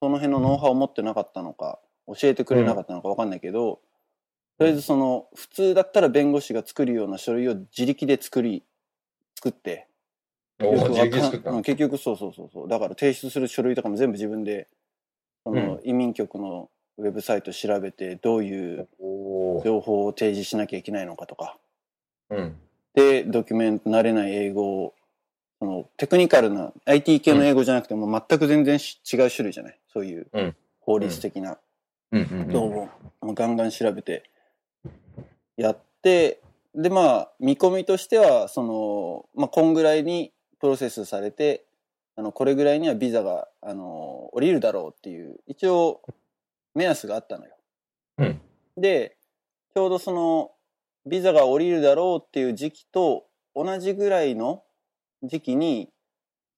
[0.00, 3.80] その辺のノウハウを持ってなかったのか、教えてくれなかったのかわかんないけど、
[4.58, 8.64] とりあえずその、普通だったら弁護士が作るような書類を自力で作り、
[9.36, 9.88] 作って、
[11.62, 12.68] 結局そうそうそうそう。
[12.68, 14.68] だから提出する書類とかも全部自分で、
[15.44, 18.88] その移民局のウェブサイト調べて、どういう
[19.64, 21.56] 情報を提示しなきゃいけないのかとか。
[22.28, 22.56] うん。
[22.94, 24.94] で、ドキュメント、慣れない英語を、
[25.60, 29.78] そのテクニカルな IT 系の英語じゃなくても全く全然し違う種類じゃない？
[29.92, 30.56] そういううん。
[30.80, 31.58] 法律的な。
[32.12, 32.22] うん。
[32.22, 32.88] うんうんどうも、
[33.20, 34.24] もうガンガン調べて
[35.56, 36.40] やって、
[36.74, 41.66] で、まあ、見込みとしては、その、まあ、こんぐらいにプロセスされて、
[42.16, 46.00] あの、これぐらいにはビザが、あの、降りるだろうっていう、一応、
[46.74, 47.54] 目安があったのよ。
[48.18, 48.40] うん。
[48.76, 49.16] で、
[49.74, 50.52] ちょうどその、
[51.06, 54.62] ビザが降りるだろうっていう時期と同じぐらいの
[55.22, 55.90] 時期に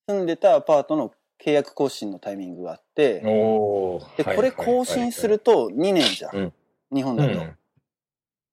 [0.09, 1.12] 住んでたアパートの
[1.44, 4.53] 契約更新のタイミングがあって、で、これはいはい。
[4.53, 6.37] 更新すると2年じゃん。
[6.37, 6.53] うん。
[6.94, 7.57] 日本だと、うん。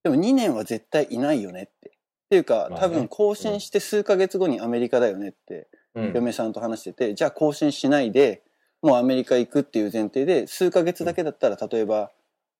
[0.03, 1.89] でも2年は絶対いないよねって。
[1.89, 1.91] っ
[2.29, 6.13] ていうか、多分更新して数ヶ月後にアメリカだよねって、うん。
[6.13, 8.43] 嫁さんと話してて、じゃあ更新しないで、
[8.81, 12.11] もうアメリカ行くっていう前提で、数ヶ月だけだったら、例えば、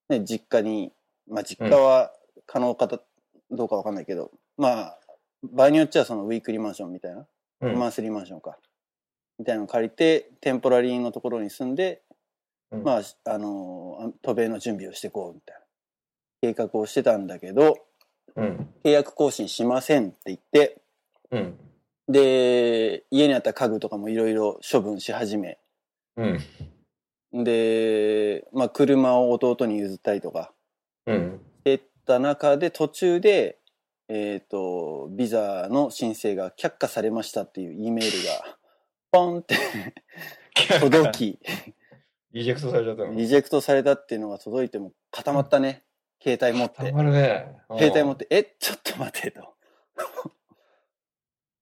[0.09, 0.91] ね、実家に、
[1.27, 2.11] まあ実家は
[2.45, 2.99] 可能かた
[3.51, 4.99] どうかわかんないけど、まあ、
[5.43, 7.25] 場合によっちゃそのウィークリーマンションみたいな、
[7.61, 7.79] うん。
[7.79, 8.57] マンスリーマンションか、
[9.37, 12.01] みたいなの借りて、テンポラリーのところに住んで、
[12.71, 12.83] うん。
[12.83, 15.61] まあ、あの、渡米の準備をしていこうみたいな。
[16.41, 17.77] 計画をしてたんだけど、
[18.35, 18.69] うん。
[18.83, 20.81] 契約更新しませんって言って、
[21.31, 21.59] うん。
[22.07, 25.59] で、家にあった家具とかもいろいろ処分し始め、
[26.17, 27.43] うん。
[27.43, 30.51] で、まあ、車を弟に譲ったりとか
[31.05, 31.41] うん。
[31.59, 33.58] してった中で、途中で、
[34.09, 38.57] えっ、と、ビザの申請が却下されましたっていう E メールが、
[39.11, 39.55] ポンって
[40.79, 41.39] 届き、
[42.31, 43.13] リジェクトされちゃったの。
[43.13, 45.83] リジェクトされたっていうのが届いても固まったね。
[46.21, 46.77] 携帯持って。
[46.77, 47.55] たまるね。
[47.77, 49.55] 携帯持って、え、ちょっと待てと。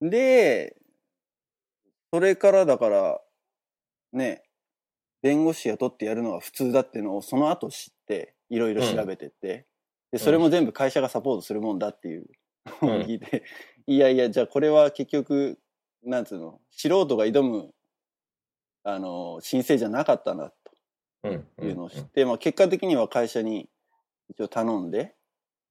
[0.00, 0.76] で、
[2.12, 3.20] それからだから、
[4.12, 4.42] ね、
[5.20, 9.66] 弁護士雇ってやるのが普通だっていうのをその後知って、いろいろ調べてって、
[10.10, 12.26] で、それも全部会社がサポートするもんだっていう
[12.82, 13.44] のを聞いて、
[13.86, 15.58] いやいや、じゃあこれは結局、
[16.02, 17.74] なんつうの、素人が挑む、
[18.84, 21.28] あの、申請じゃなかったんと
[21.62, 23.68] いうのを知って、まあ結果的には会社に
[24.28, 25.14] 一応頼んで、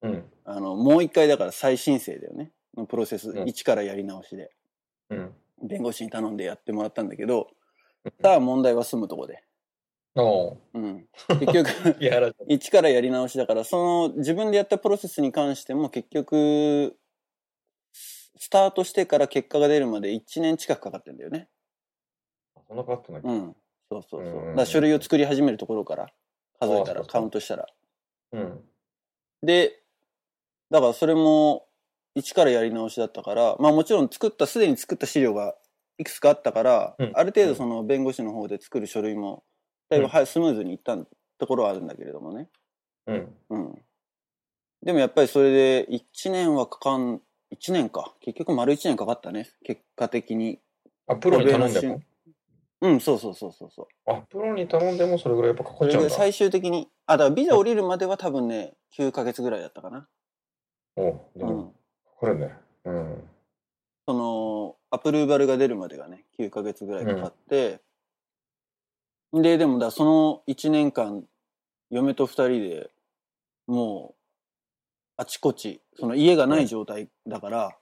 [0.02, 0.32] うん。
[0.46, 2.52] あの、もう一回だから再申請だよね。
[2.76, 3.48] のプロセス、うん。
[3.48, 4.52] 一からやり直しで、
[5.10, 5.34] うん。
[5.64, 7.48] 弁護士に頼んでやってもらったんだけど、
[8.22, 9.44] さあ問題は済むとこで。
[10.74, 11.08] うん。
[11.40, 11.70] 結局、
[12.48, 16.98] 一からやり直しだから、その自分でやったプロセスに関しても結局、
[17.94, 21.50] スタートしてから結果が出るまで1年近くかかってんだよね。
[22.56, 23.56] たそんなかかってないうん。
[23.90, 24.22] そうそうそう。
[24.22, 26.12] うんうんうんだ書類を作り始めるところから
[26.60, 27.68] 数えたら、カウントしたら。
[28.34, 28.64] うん
[29.44, 29.84] で、
[30.72, 31.68] だからそれも
[32.16, 35.56] 一からやり直しだったから、まあもちろん作った、すでに作った資料が
[35.98, 39.44] いくつかあったから、うんある程度その弁護士の方で作る書類も、
[39.90, 40.98] だいぶはスムーズにいった
[41.38, 42.50] ところはあるんだけれどもね。
[43.08, 43.82] うんうん。
[44.84, 47.22] でもやっぱりそれで1年はかかん、
[47.56, 48.14] 1年か。
[48.22, 49.50] 結局丸1年かかったね。
[49.64, 50.60] 結果的に。
[51.08, 52.02] あプロに頼んでも
[52.80, 54.12] うん、そうそうそうそうそう。
[54.12, 60.08] あプロに頼んでもそれぐらいやっぱかかそっちゃうんだ最終的に、あ、だからビザ降りるまでは多分ね、9ヶ月ぐらいだったかな。
[60.96, 61.72] おでもうん。
[62.20, 62.54] かかるね
[62.86, 63.30] うん
[64.08, 67.82] その、アプルーバルが出るまでがね、9ヶ月ぐらいかかって、
[69.34, 71.24] で、でもだ、その1年間、
[71.90, 72.90] 嫁と2人で
[73.68, 74.16] もう、
[75.18, 77.78] あちこち、その家がない状態だから、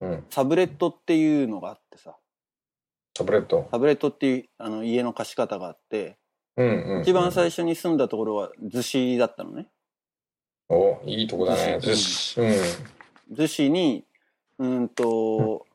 [0.00, 0.24] うん。
[0.30, 2.16] サブレットっていうのがあってさ、
[3.12, 3.68] タブレット？
[3.70, 6.16] サブレットっていうあの家の貸し方があって、
[6.56, 7.02] うんうん。
[7.02, 9.66] 一番最初に住んだところは逗子だったのね。
[10.70, 11.78] おいいとこだね。
[11.82, 13.46] 逗逗子。
[13.46, 13.72] 子うん。
[13.72, 14.04] に、
[14.58, 15.66] うんと、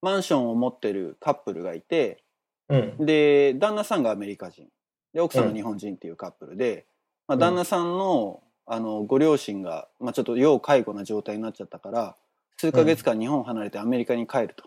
[0.00, 2.23] マンションを持ってるカップルがいて、
[2.68, 4.66] うんで、旦那さんがアメリカ人。
[5.12, 6.86] で、奥さんが日本人っていうカップルで、
[7.28, 12.16] まあ、うん旦那さんの、あの、ご両親が、まあ、ちょっと要介護な状態になっちゃったから、
[12.56, 14.64] 数ヶ月間日本を離れてアメリカに帰ると。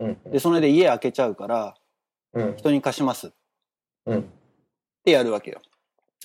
[0.00, 1.74] うんで、それで家開けちゃうから、
[2.34, 3.30] うん人に貸しますっ
[4.06, 4.30] うん
[5.04, 5.60] てやるわけよ。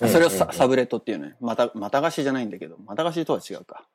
[0.00, 1.36] うんそれをサ,、サブレットっていうね。
[1.40, 3.86] また、また貸しじゃないんだけど、また貸しとは違うか。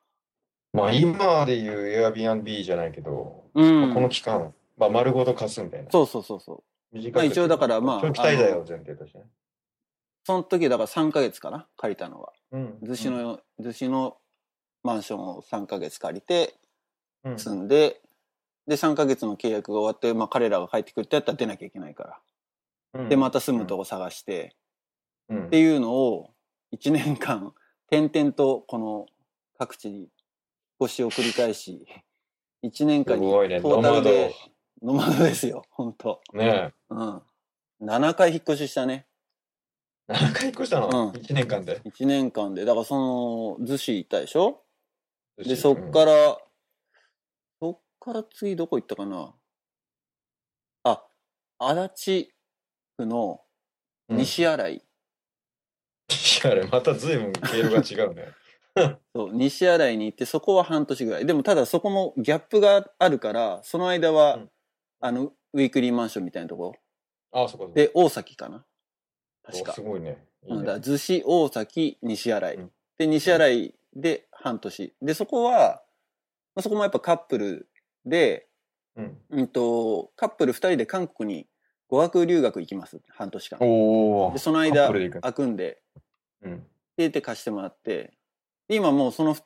[0.72, 3.80] まあ今でいう Airbnb じゃないけどうん。
[3.82, 6.62] まあこの期間まあ丸ごと貸すみたいなそうそうそうそう。
[6.92, 9.24] まあ一応だからまあ長期滞在を前提としてね。
[10.24, 12.32] その時だから3ヶ月かな借りたのは。
[12.52, 12.78] うん。
[12.82, 14.16] 逗子の、逗子の
[14.82, 16.54] マンションを3ヶ月借りて、
[17.24, 17.38] うん。
[17.38, 18.00] 住んで、
[18.66, 22.20] で、3ヶ月の契約が終わって、まあ彼らが帰ってくるってやったら出なきゃいけないか
[22.94, 23.00] ら。
[23.00, 23.08] うん。
[23.08, 24.54] で、また住むとこ探して、
[25.28, 25.46] うん。
[25.46, 26.30] っていうのを
[26.72, 27.52] 1 1年間、
[27.88, 29.06] 点々とこの
[29.58, 30.08] 各地に引っ
[30.84, 31.86] 越しを繰り返し、
[32.64, 34.34] 1年間にトータルで、
[34.82, 37.22] ノマドですよ、本当ねうん。
[37.82, 39.06] 7回引っ越ししたね。
[40.08, 40.12] え。
[40.14, 42.64] 何回引っ越したの、うん ?1 年間で？1年間で。
[42.64, 44.62] だからその、逗子行ったでしょ？
[45.36, 46.38] で、そっから、
[47.60, 49.34] そっから次どこ行ったかな？
[50.84, 51.04] あ、
[51.58, 52.32] 足立
[52.98, 53.40] 区の
[54.08, 54.82] うん、西新井。
[56.08, 58.28] 西あれ、また随分経路が違うね。
[59.14, 61.26] そう、西新井に行って、そこは半年ぐらい。
[61.26, 64.50] でもただそこもギャップがあるから、その間は、うん
[65.00, 66.74] あの、ウィークリーマンションみたいなとこ？
[67.32, 67.74] あ、そこそこ。
[67.74, 68.64] で、大崎かな？
[69.42, 69.80] 確かおす。
[69.80, 70.24] ごいね。
[70.44, 72.54] いいうん、ねだから逗子、大崎、西新井。
[72.56, 74.94] うんで、西新井で半年。
[75.00, 75.82] で、そこは、
[76.54, 77.68] まあそこもやっぱカップル
[78.04, 78.46] で、
[78.94, 79.18] うん。
[79.30, 81.46] うんと、カップル二人で韓国に
[81.88, 83.00] 語学留学行きます。
[83.08, 83.58] 半年間。
[83.62, 85.80] おで、その間プルで行くんで、
[86.42, 86.66] うん。
[86.98, 88.12] で、で貸してもらって、
[88.68, 89.42] で今もうそのふ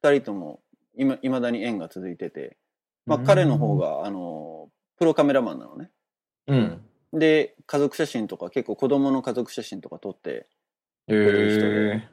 [0.00, 0.60] 二人とも、
[0.96, 2.56] 今、未だに縁が続いてて、
[3.04, 4.55] まあ彼の方が、あの、
[4.96, 5.90] プロカメラマンなのね。
[6.46, 6.82] うん。
[7.12, 10.46] で、家族写真とか結構子供の家族写真とか撮って、
[11.08, 12.08] へえ。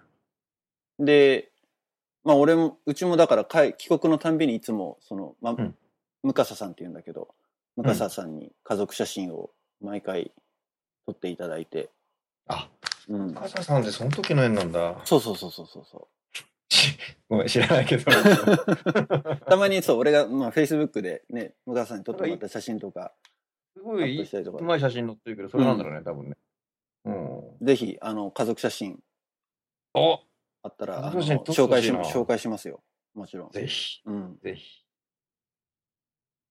[1.00, 1.52] で、
[2.24, 5.76] まあ俺も、うちもだから帰帰国のたんびにいつも、その、まあ、うん
[6.24, 7.36] 向笠さんって言うんだけど、
[7.76, 10.32] 向笠さんに家族写真を毎回
[11.06, 11.90] 撮っていただいて、
[12.48, 12.70] あ、
[13.10, 13.34] うん。
[13.34, 15.02] 笠さんってその時の縁なんだ。
[15.04, 16.08] そうそうそうそうそう
[16.92, 16.98] そ
[17.30, 18.04] ごめん、知らないけど。
[18.12, 19.38] う。
[19.48, 23.14] たまにそう、俺が、まあ、Facebook でね、向笠さんに撮ってもらった写真とか、
[23.76, 26.38] すごいうまい写真載ってるけど、それなんだろうね、多分ね。
[27.06, 27.66] うん。
[27.66, 29.04] ぜひ、あの、家族写真
[29.94, 30.20] お
[30.62, 32.84] あったら、紹介ほし紹介しますよ。
[33.14, 33.52] もちろん。
[33.52, 34.38] ぜひ、うん。
[34.42, 34.84] ぜひ。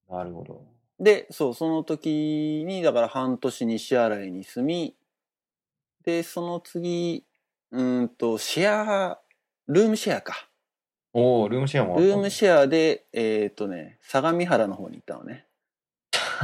[0.08, 0.66] なるほど。
[0.98, 4.96] で、そう、その時に、だから半年西新井に住み、
[6.04, 7.24] で、その次、
[7.70, 9.21] うーんと、シェア、
[9.68, 10.48] ルームシェアか。
[11.12, 15.46] おお、ルームシェアもあったルームシェアで、えっ、とね、相模原の方に行ったのね。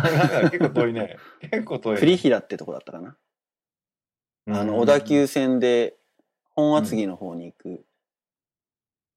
[0.02, 1.16] なんか結構遠いね。
[1.50, 2.00] 結構遠いね。
[2.00, 3.16] 栗平ってとこだったかな。
[4.48, 5.96] あの、小田急線で、
[6.50, 7.84] 本厚木の方に行く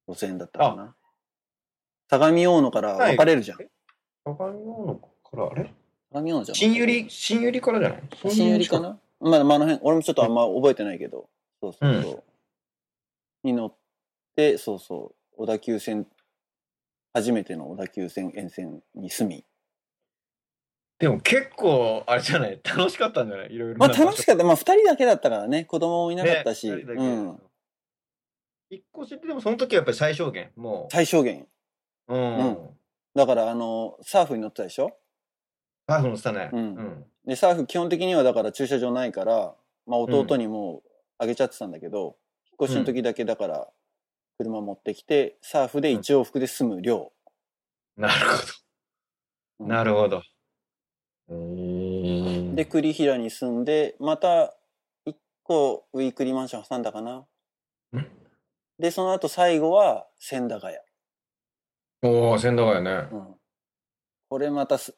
[0.07, 0.95] 路線だったかな。
[2.09, 3.57] 相模大野から分かれるじゃん。
[3.57, 5.73] 相模大野から、あれ？
[6.11, 6.55] 相模大野じゃん。
[6.55, 8.01] 新百合、新百合からじゃない？
[8.31, 8.99] 新百合かな？
[9.19, 11.29] まあ、まあ、あの辺、俺もちょっとあんま覚えてないけど、
[11.61, 12.23] そうそうそう。
[13.43, 13.75] に乗っ
[14.35, 16.07] て、そうそう、小田急線、
[17.13, 19.45] 初めての小田急線沿線に住み。
[20.99, 22.59] でも結構、あれじゃない？
[22.63, 23.53] 楽しかったんじゃない？
[23.53, 23.87] いろいろな。
[23.87, 24.43] まあ楽しかった。
[24.43, 27.41] まあ二人だけだったからね、子供もいなかったし、ねうん。
[28.69, 30.51] 引っ越しってでもその時はやっぱり最小限。
[30.55, 31.47] も最小限。
[32.07, 32.15] う。
[32.15, 32.37] うん。
[32.37, 32.77] うん
[33.13, 34.97] だから、あの、サーフに乗ってたでしょ？
[35.85, 36.49] ハーフ乗ってたね。
[36.53, 37.05] うんうん。
[37.25, 39.53] で、サーフ基本的にはだから駐車場ないから、
[39.85, 42.15] まあ弟にもうあげちゃってたんだけど、
[42.45, 43.69] 引っ越しの時だけだから、
[44.43, 47.11] 車持ってきて、サーフで一往復で済む量。
[47.97, 49.65] なるほうど。
[49.65, 50.23] んなるほど。
[51.29, 54.55] えーで、栗平に住んで、また、
[55.05, 57.25] 一個ウィークリーマンション挟んだかな。
[58.79, 60.77] で、その後最後は千駄ヶ谷。
[62.01, 63.07] おお、仙台やね。
[63.11, 63.35] うん。
[64.27, 64.95] これまたす、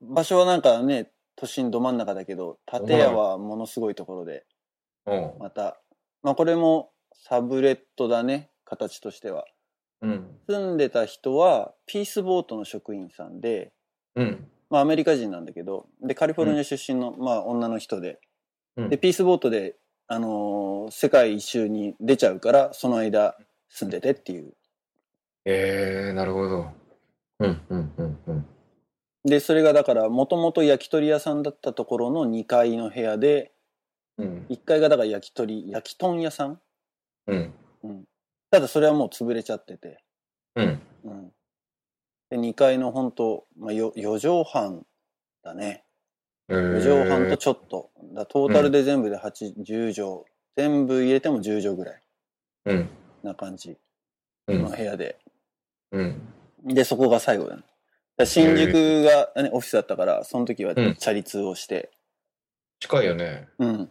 [0.00, 4.44] 場所はなんかね、都心ど真ん中だけど、建屋はものすごいところで、
[5.06, 5.32] うん。
[5.38, 5.80] また、
[6.22, 9.44] まあこれもサブレットだね、形としては。
[10.02, 10.26] うん。
[10.48, 13.72] 住んでた人は、ピースボートの職員さんで、
[14.16, 14.46] うん。
[14.70, 18.18] まあアメリカ人なんだけど、で、カリフォルニア出身の、まあ女の人で、
[18.76, 23.36] うんで、ピースボートで、あのー世界一周に出ちゃうから、その間
[23.68, 24.54] 住んでてっていう。
[25.44, 26.66] えー、なるほど。
[27.40, 28.46] うん、うん、うん、うん。
[29.24, 33.52] で、それがだから、もともと焼き鳥屋さんだったところの2階の部屋で、
[34.18, 34.46] うん。
[34.50, 36.60] 1階がだから焼き鳥、焼き豚屋さん
[37.26, 37.54] うん。
[38.54, 40.00] ただそれはもう潰れちゃってて。
[40.54, 40.80] うん。
[41.02, 41.32] うん。
[42.30, 44.86] で、2階の本当まあ、よ4畳半
[45.42, 45.82] だね。
[46.48, 47.90] え4畳半とちょっと。
[48.14, 50.22] だトータルで全部で8、10畳。
[50.54, 52.02] 全部入れても10畳ぐらい
[52.66, 52.90] うん。
[53.24, 53.76] な感じ
[54.46, 54.62] うん。
[54.62, 55.18] の部屋で。
[55.90, 56.22] うん。
[56.62, 57.64] で、そこが最後だね。
[58.16, 61.90] だ新宿が、ね、オフィスだったから、その時はうんチャリ通をして、
[62.78, 63.48] 近いよね。
[63.58, 63.90] うん。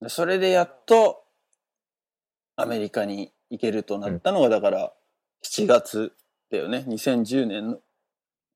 [0.00, 1.22] でそれでやっと、
[2.56, 4.92] アメリカに行けるとなったのが、だから、
[5.44, 6.12] 7月
[6.50, 6.84] だよね。
[6.88, 7.78] 2010年の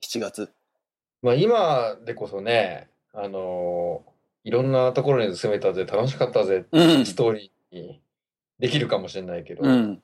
[0.03, 0.51] 7月。
[1.21, 4.17] まあ今でこそね、あのー
[4.47, 7.05] いろんなところに住めたぜ、楽しかったぜ、うん。
[7.05, 8.01] ストーリーに
[8.61, 10.01] できるかもしれないけど、うん。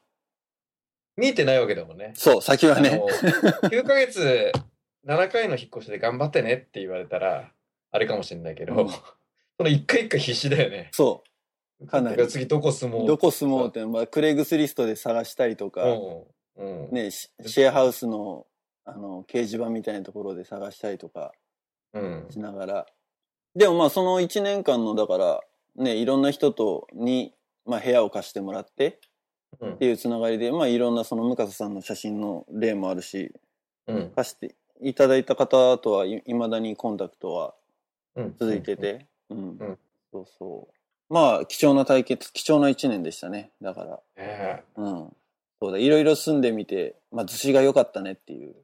[1.17, 2.11] 見えてないわけだもんね。
[2.17, 2.91] そう、先はね。
[2.91, 4.51] あの9ヶ月、
[5.07, 7.53] 7回の引っ越しで頑張ってねって言われたら、
[7.93, 10.89] あれかもしれないけど、うんその一回一回必死だよね。
[10.91, 11.23] そ
[11.87, 16.25] かなり次どこ住もうどこ住もうって、まあ、クレイグスリストで探したりとか、うん。
[16.57, 16.95] うん。
[16.95, 18.47] ね、シシェアハウスの
[18.85, 21.33] あの掲示板みたいなところで探したりとか
[21.95, 22.27] うん。
[22.31, 22.87] しながら。
[23.55, 25.41] でもまあその1年間のだから
[25.77, 29.01] ね、いろんな人とに、まあ、部屋を貸してもらって
[29.61, 33.33] うんっていうつながりで、まあいろんなその向笠さんの写真の例もあるし、
[33.87, 34.13] うん。
[34.15, 37.55] 貸していただいた方とはいいまだにコンタクトは
[38.17, 38.37] うん。
[38.39, 39.39] 続いてて、うん。
[39.39, 39.79] うん
[40.13, 40.82] そうそう。
[41.13, 43.51] まあ貴重な対決、貴重な1年でしたね。
[43.61, 44.01] だから。
[44.17, 45.17] ねうん。
[45.61, 48.55] そうだ、いろいろ住んでみて、まあ、逗子が良かったねっていう。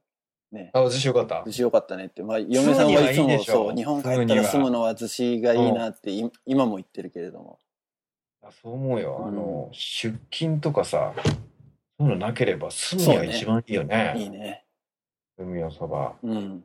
[0.50, 0.70] ね。
[0.72, 1.52] あ、私よかった逗。
[1.52, 2.22] 子良かったねって。
[2.22, 7.58] まあ、嫁さんはいつもいいそう、日本帰ったら住むのは逗子がいいなって、い今も言ってるけれども。
[8.42, 9.24] あそう思うよ。
[9.28, 11.12] あのう、出勤とかさ、
[12.00, 14.14] そういうのなければ住むには一番いいよね。
[14.16, 14.64] いいね。
[15.36, 16.14] 海のそば。
[16.22, 16.64] うん。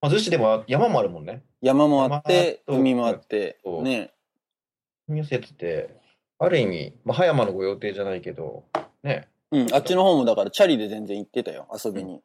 [0.00, 1.42] まあ、逗子でも山もあるもんね。
[1.60, 4.12] 山もあって、海もあってね。
[5.08, 6.00] 海寄せって、
[6.38, 8.64] ある意味、まあ、葉山のご予定じゃないけど、
[9.02, 9.28] ね。
[9.50, 12.20] うん、あっちの方もだからチャリで全然行ってたよ、遊びに。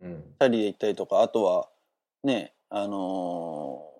[0.00, 0.22] うん。
[0.22, 1.68] チャリで行ったりとか、あとは、
[2.22, 3.98] ね、あのー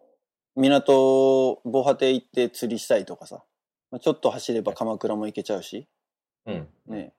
[0.59, 3.45] 港、防波堤行って釣りしたりとかさ。
[3.91, 5.87] まあちょっと走れば鎌倉も行けちゃうし。
[6.47, 6.69] うん。
[6.87, 7.13] ね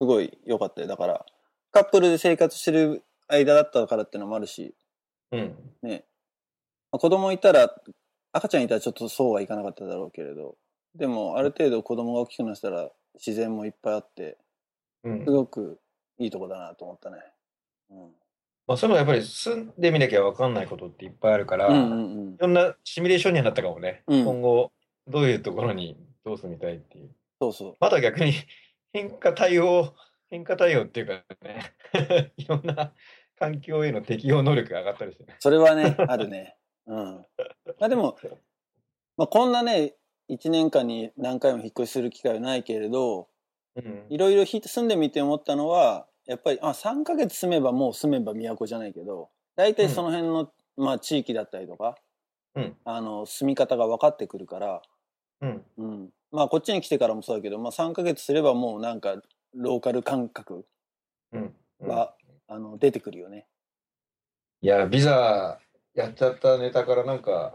[0.00, 0.86] すごい良かったよ。
[0.86, 1.26] だから、
[1.72, 4.74] カップルで生活してる間だったからってのもあるし、
[5.30, 5.56] うん。
[5.82, 6.04] ね。
[6.90, 7.74] まあ子供いたら、
[8.32, 10.56] 赤ちゃんいたらちょっとそうはいかなかっただろうけれど、
[10.94, 14.38] でもある程度子供が大きくなったら自然もいっぱいあって、
[15.04, 15.30] うんす。
[15.30, 15.80] ごく
[16.18, 17.18] いいとこだなと思ったね。
[17.90, 17.98] うん。
[18.66, 22.36] まあ、それもやっぱり住んでみなきゃ分かんないことっていっぱいあるから、うんういんうん。
[22.36, 24.02] ろんなシミュレーションにはなったかもね。
[24.06, 24.72] うん今後、
[25.06, 27.10] どういうところにどう住みたいっていう。
[27.40, 27.76] そうそう。
[27.80, 28.32] まだ逆に
[28.92, 29.94] 変化対応、
[30.28, 32.92] 変化対応っていうかね、 いろんな
[33.38, 35.36] 環境への適応能力が上がったりしてね。
[35.38, 36.56] それはね、あるね。
[36.88, 37.26] うん。
[37.78, 38.16] まあでも、
[39.16, 39.94] まあこんなね、
[40.30, 43.28] 1年間に何回も引っ越しする機会はないけれど、
[43.76, 51.96] うんいろいろひ住んでみて思ったのは、やっぱり、あ、3ヶ月住めばもう住めば都じゃないけど、大体その辺の、まあ地域だったりとか、
[52.54, 54.82] うんあの、住み方が分かってくるから、
[55.42, 55.64] うん。
[55.76, 56.08] うん。
[56.32, 59.22] まあこっちに来てからもそうだけど、まあ3ヶ月すればもうなんか、
[59.54, 60.66] ローカル感覚
[61.32, 61.54] うん。
[61.80, 62.14] うんが、
[62.48, 63.46] あの、出てくるよね。
[64.62, 65.60] いや、ビザ
[65.98, 67.54] やっちゃったネタからなんか、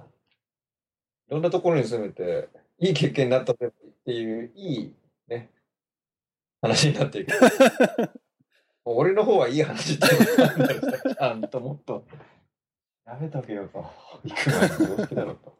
[1.30, 4.94] いろんなところに住めて、いい経験になったっていう、いい
[5.30, 5.50] ね、
[6.62, 7.32] 話になっていく。
[8.84, 12.04] もう俺の方はいい話っていうのがあるんだちゃんともっと、
[13.06, 13.86] やめとけよと。
[14.26, 15.54] 行く前にどうしてだろうと。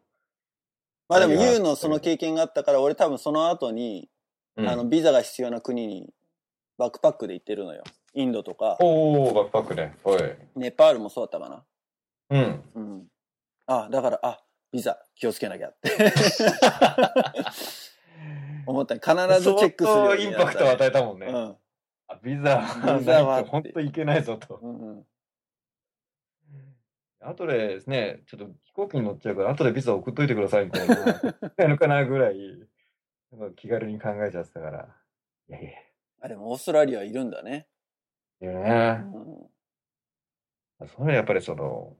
[1.08, 4.10] まあでも、ユウのその経験があったから、俺多分その後に、
[4.58, 6.14] うんあの、ビザが必要な国に
[6.78, 7.86] バックパックで行ってるのよ。
[8.14, 9.96] インドとか、おー、バックパックね。
[10.04, 10.20] おい。
[10.58, 11.64] ネパールもそうだったかな。
[12.30, 12.64] うん。
[12.76, 13.08] うん。
[13.68, 15.92] あ、だから、あ、ビザ気をつけなきゃって
[18.66, 18.96] 思った。
[18.96, 19.06] 必
[19.42, 21.28] ずチェックするよう相当インパクトを与えたもんね。
[21.28, 21.58] うん。
[22.08, 22.64] あビザ
[23.00, 24.56] ビザは本当いけないぞと。
[24.62, 25.06] うんうん。
[27.20, 30.96] 後でですね、ちょっと飛行機に乗っちゃうから、後でビザ送っといてくださいみたいな、
[31.58, 32.38] や るかなぐらい、
[33.32, 34.96] なんか気軽に考えちゃってたから。
[35.50, 35.72] いやいや。
[36.22, 37.68] あ、でもオーストラリアいるんだね。
[38.42, 38.92] いいうね。
[38.94, 39.50] ん。
[40.88, 41.96] それはやっぱりその、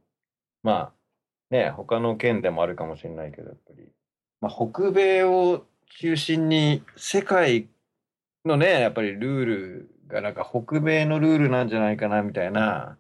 [0.64, 0.94] まあ、
[1.52, 3.88] ね、他の県でもあるかもしれないけど、やっぱり、
[4.42, 5.66] まあ、北米を
[6.00, 7.68] 中心に、世界
[8.46, 12.98] のね、やっぱりルールがなんか北米のルールなんじゃないかな、みたいな、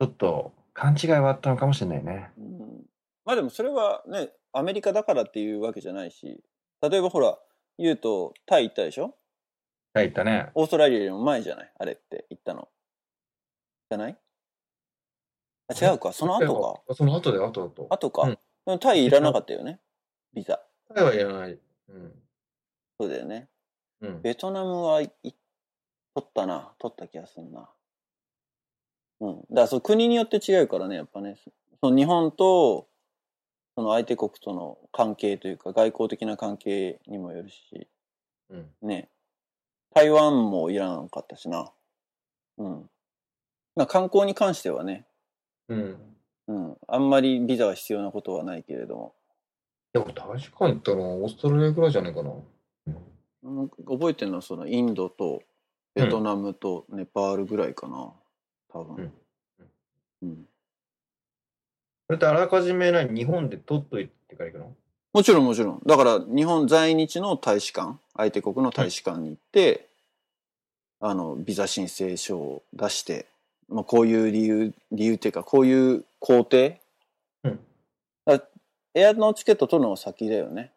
[0.00, 2.30] ちょっと勘違いはあったのかもしれないね。
[2.38, 2.84] うん
[3.26, 6.44] まあでもそれはね、アメリカだからっていうわけじゃないし、
[6.82, 7.38] 例えばほら、
[7.78, 9.14] ユウとタイ行ったでしょ？
[9.94, 10.50] はい、言ったね。
[10.54, 11.72] オーストラリアよりも前じゃない？
[11.78, 12.68] あれって行ったの。
[13.88, 14.18] じゃない？
[15.68, 16.94] あ違うか、その後か。
[16.94, 16.94] か。
[16.94, 17.86] その後で、後だと。
[17.90, 18.22] 後か。
[18.22, 18.38] うん
[18.80, 19.78] タイいらなかったよね。
[20.32, 20.58] ビザ。
[20.94, 21.58] タイはいらない。
[21.88, 22.12] うん。
[22.98, 23.48] そうだよね。
[24.00, 24.22] うん。
[24.22, 25.34] ベトナムはい取
[26.20, 26.72] ったな。
[26.78, 27.68] 取った気がするな。
[29.20, 29.40] うん。
[29.40, 31.36] だからそう国によって違うからね、やっぱね。
[31.82, 32.88] その日本と、
[33.76, 37.88] その相手国との関係というか、外交的な関係にもよるし、
[38.48, 38.70] うん。
[38.80, 39.10] ね。
[39.94, 41.70] 台湾もいらなかったしな。
[42.56, 42.90] うん。
[43.76, 45.06] まあ観光に関してはね、
[45.68, 45.96] うん。
[46.48, 46.76] うん。
[46.86, 49.14] あんまりビザが必要なことはないけれども。
[49.92, 52.32] でも、大使館行ったのオーストラリアぐらいじゃないかな。
[53.44, 55.42] うん、覚えてるのはそのインドと
[55.94, 58.12] ベトナムとネパールぐらいかな。
[58.72, 59.12] 多分。
[60.22, 60.46] うん。
[62.06, 64.76] それってあらかじめ何日本で取っといてから行くの？
[65.12, 65.82] もちろんもちろん。
[65.86, 69.88] だから日本在日の大使館、相手国の大使館に行って、
[71.00, 73.26] あの、ビザ申請書を出して、
[73.68, 76.74] まあ、こういう理由、理由っていうか、こういう工程？
[77.44, 77.60] うん
[78.24, 78.42] だ
[78.94, 80.72] エアのチケット取るのが先だよね。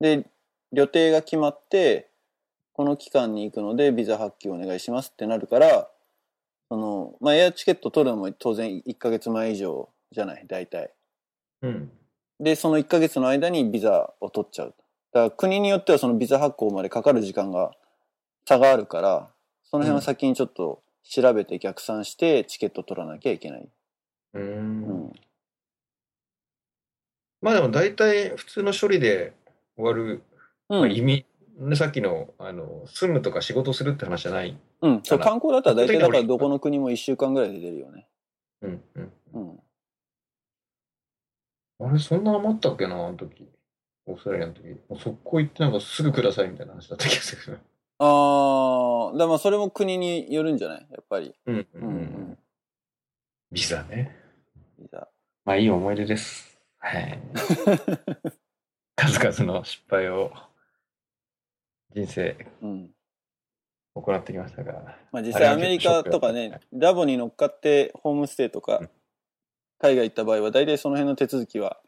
[0.00, 0.26] で、
[0.72, 2.08] 旅程が決まって、
[2.72, 5.90] この期間に行くのでビザ発給お願いしますってなるから、
[6.70, 10.94] その、まあ、エアチケット取るのも当然1ヶ月前以上じゃない、大体。
[11.62, 11.90] うん。
[12.40, 14.74] で、その1ヶ月の間にビザを取っちゃう。
[15.12, 17.72] だから国によってはそのビザ発行までかかる時間が
[18.48, 19.28] 差があるから、
[19.64, 23.68] その辺は先にちょっと調べて逆算してチケット取らなきゃいけない。
[24.34, 24.42] うー。
[24.42, 25.12] うんん。
[27.40, 29.34] まあでも大体普通の処理で
[29.76, 30.22] 終わる、
[30.68, 30.84] まうん。
[30.84, 31.26] あ意味、
[31.58, 34.56] ね、さっきの、あの、住むとか仕事するって話じゃない。
[34.80, 35.00] うん。
[35.02, 38.06] そう、観光だったら大体だからうんどこの国も1週間ぐらいで出るよね。
[38.62, 39.12] うん、うん。
[39.34, 39.60] うん。
[41.88, 43.48] あれ、そんな余ったっけな、あの時。
[44.06, 44.68] オーストラリアの時。
[44.68, 47.58] もう速攻行ってなんかすぐくださいみたいな話だった気がする。
[47.98, 50.86] ああ、だからまあそれも国によるんじゃない？
[50.90, 51.34] やっぱり。
[51.46, 52.38] うん、ううんうん。
[53.50, 54.16] ビザね。
[54.78, 55.08] ビザ。
[55.44, 56.58] まあいい思い出です。
[56.78, 57.18] はい。
[58.96, 60.32] 数々の失敗を
[61.94, 62.90] 人生うん。
[63.94, 64.96] 行ってきましたが。
[65.12, 68.90] まあ実際アメリカとかね、ラボに乗っかってホームステイとかうん
[69.78, 71.80] 海外行った場合は大体その辺の手続きは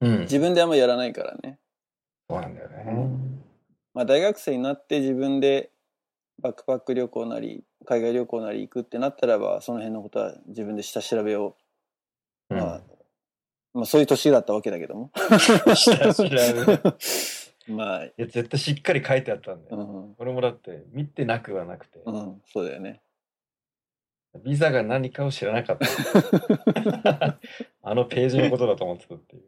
[0.00, 0.20] うん。
[0.22, 1.58] 自分であんまやらないからね。
[2.28, 3.45] そうなんだよね。
[3.96, 5.70] まあ大学生になって自分で
[6.42, 11.56] バックパック旅行なり海外旅行なり行くってなったらばその辺のことは自分で下調べを、
[12.50, 12.82] うんまあ、
[13.72, 15.10] まあそういう年だったわけだけども。
[15.74, 16.32] 下調べ
[17.72, 19.78] まあ、いや、絶対しっかり書いてあったんだよ。
[19.78, 23.00] うん、俺もだって見てなくはなくて、うん、そうだよね。
[24.44, 27.38] ビザが何かを知らなかった。
[27.82, 29.42] あのページのことだと思ってたっていう。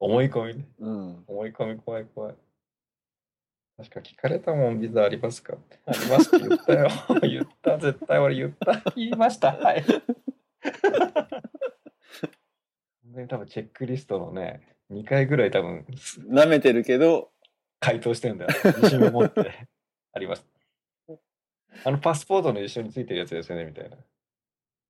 [0.00, 0.68] 思い込みね。
[0.80, 1.24] うん。
[1.28, 2.34] 思い込み怖い怖い。
[3.76, 5.58] 確か聞かれたもん、ビザありますか？
[5.86, 6.88] ありますって言ったよ。
[7.22, 8.82] 言った、絶対俺言った。
[8.96, 9.52] 言いました。
[9.52, 9.84] はい。
[13.04, 15.84] で多分チェックリストのね、2回ぐらい多分
[16.28, 17.30] 舐めてるけど、
[17.80, 18.50] 回答してんだよ。
[18.64, 19.66] 自信を持って。
[20.12, 20.46] あります。
[21.84, 23.96] あのパスポートの一緒についてるやつですよね、みたいな。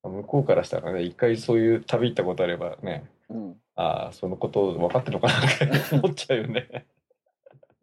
[0.03, 3.61] 向こうからしたらね、一回そういう旅行ったことあればね、うん。
[3.75, 5.57] ああ、そのこと分かってるのかなっ
[5.89, 6.85] て思っちゃうよね。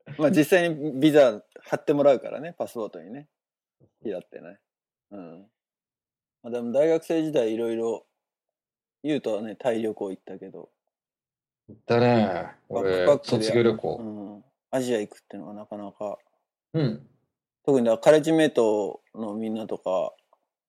[0.18, 3.28] まあ実際にビザ貼ってもらうからね、パスポートにね。
[4.02, 4.58] 開ってね。
[5.10, 5.50] うん。
[6.42, 8.06] まあでも大学生時代いろいろ、
[9.02, 10.70] 言うとはね、タイ旅行行ったけど、
[11.68, 14.02] 行ったね、俺バックパックで卒業旅う行。
[14.02, 14.44] ん。
[14.70, 16.18] アジア行くっていうのはなかなか、
[16.74, 17.08] うん。
[17.64, 20.14] 特にだカレッジメイトのみんなとか、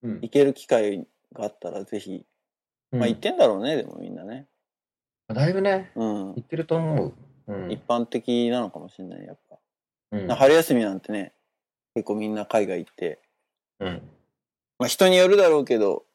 [0.01, 0.21] うん。
[0.21, 2.25] 行ける機会があったらぜひ、
[2.91, 4.47] まあ行ってんだろうね、でもみんなね。
[5.27, 6.39] だいぶね、うん行。
[6.39, 7.13] ってると思う。
[7.47, 7.71] うん。
[7.71, 9.57] 一般的なのかもしれない、やっぱ。
[10.11, 11.33] うんな春休みなんてね、
[11.93, 13.19] 結構みんな海外行って、
[13.79, 14.01] うん。
[14.79, 16.05] まあ人によるだろうけど、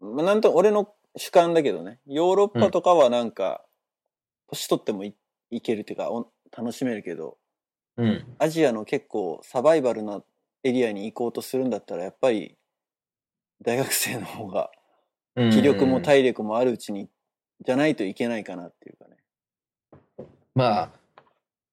[0.00, 3.64] まあなんと俺の主観だけどね、ヨーロッパとかはなんか、
[4.48, 5.14] 年取ってもい
[5.50, 7.38] 行けるっていうか、お楽しめるけど、
[7.96, 8.36] うん。
[8.38, 10.22] アジアの結構サバイバルな
[10.62, 12.56] エリアに行こうとするんだったら、やっぱり
[13.62, 14.70] 大学生の方が
[15.34, 17.08] 気力も体力もあるうちに、
[17.64, 19.16] じゃないといけないかなっていうかね。
[20.56, 20.90] まあ、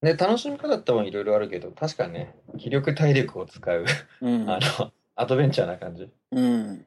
[0.01, 3.85] ね、楽しみ方ってもいろいろあるけど、確かにね、気力体力を使う、
[4.21, 4.43] うん。
[4.51, 6.11] あの、アドベンチャーな感じ。
[6.31, 6.85] うん。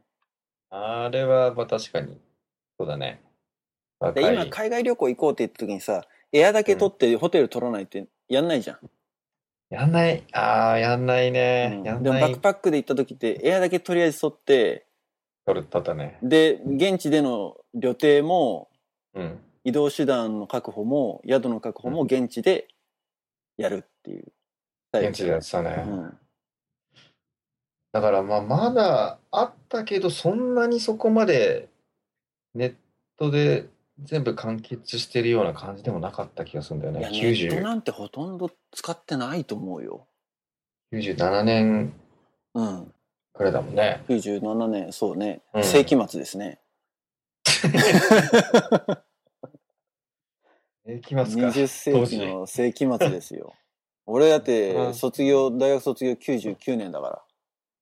[0.68, 2.20] あれは、まあ確かに、
[2.78, 3.22] そうだね。
[4.14, 8.78] で今海外旅行行こうって言った時にさ、エアだけ取ってホテル取らないってやんないじゃん。
[9.70, 10.22] やんない。
[10.32, 11.78] ああ、やんないね。
[11.78, 12.40] うんやんないでもバック。
[12.40, 14.86] パックで行った時ってエアだけとりあえず取って、
[15.47, 16.18] 取る、取ったね。
[16.22, 18.68] で、現地での旅程も
[19.14, 19.40] うん。
[19.66, 22.68] 移動手段の確保も宿の確保も現地で
[23.56, 24.32] やるっていう。
[24.92, 25.84] 現地でやってたね。
[25.84, 26.18] うん。
[27.90, 31.68] だからまあまだあったけどそんなにそこまで
[32.54, 32.74] ネッ
[33.18, 33.66] トで
[34.04, 37.20] 全部完結してるような感じでもなかった気がするんだよいや、ね。
[37.20, 40.06] ネット90なんてほとんど使ってないと思うよ。
[40.92, 41.92] 97年
[42.54, 42.94] うん。
[43.34, 44.04] くらいだもんね。
[44.08, 45.42] 97年、そうね。
[45.52, 46.60] うん世紀末ですね。
[50.89, 51.47] えきますか。
[51.49, 53.55] 20世紀の世紀末ですよ。
[54.07, 57.22] 俺だっうてん卒業、大学卒業99年だから。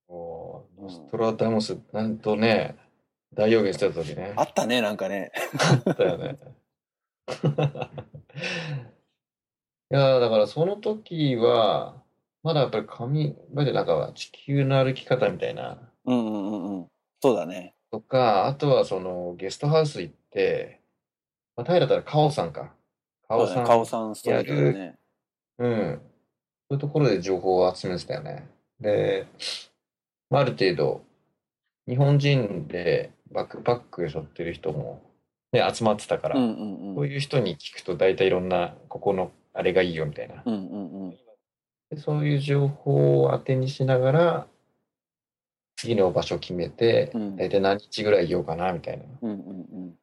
[0.08, 2.76] もううんノストラダムス、なんとね、
[3.34, 4.32] 大予言してた時ね。
[4.36, 5.32] あったね、なんかね。
[5.86, 6.38] あったよね。
[9.90, 12.02] いやーだからその時は、
[12.42, 16.90] まだやっぱり紙、までなんか地球の歩き方みたいな、うんうんうんうん。
[17.22, 17.74] そうだね。
[17.90, 20.80] とか、あとはそのゲストハウス行って、
[21.56, 22.74] まあ、タイだったらカオさんか。
[23.36, 23.64] カオさん。
[23.64, 24.98] カオさんストリーね。
[25.58, 26.00] うん。
[26.68, 28.48] そういうところで情報を集めてたよね。
[28.80, 29.26] で、
[30.30, 31.02] まあ、ある程度、
[31.86, 35.02] 日本人でバックパック背負ってる人も、
[35.52, 36.94] ね、集まってたから、うんうんうん。
[36.94, 40.42] こういう人に聞くと大体いろんな、ここのあれがいいよみたいな。
[40.44, 41.10] うんうんうん。
[41.90, 44.46] でそういう情報を当てにしながら、
[45.76, 49.04] 次の場所決めて、うん大体何日ぐらいいようかなみたいな。
[49.22, 49.94] うんうん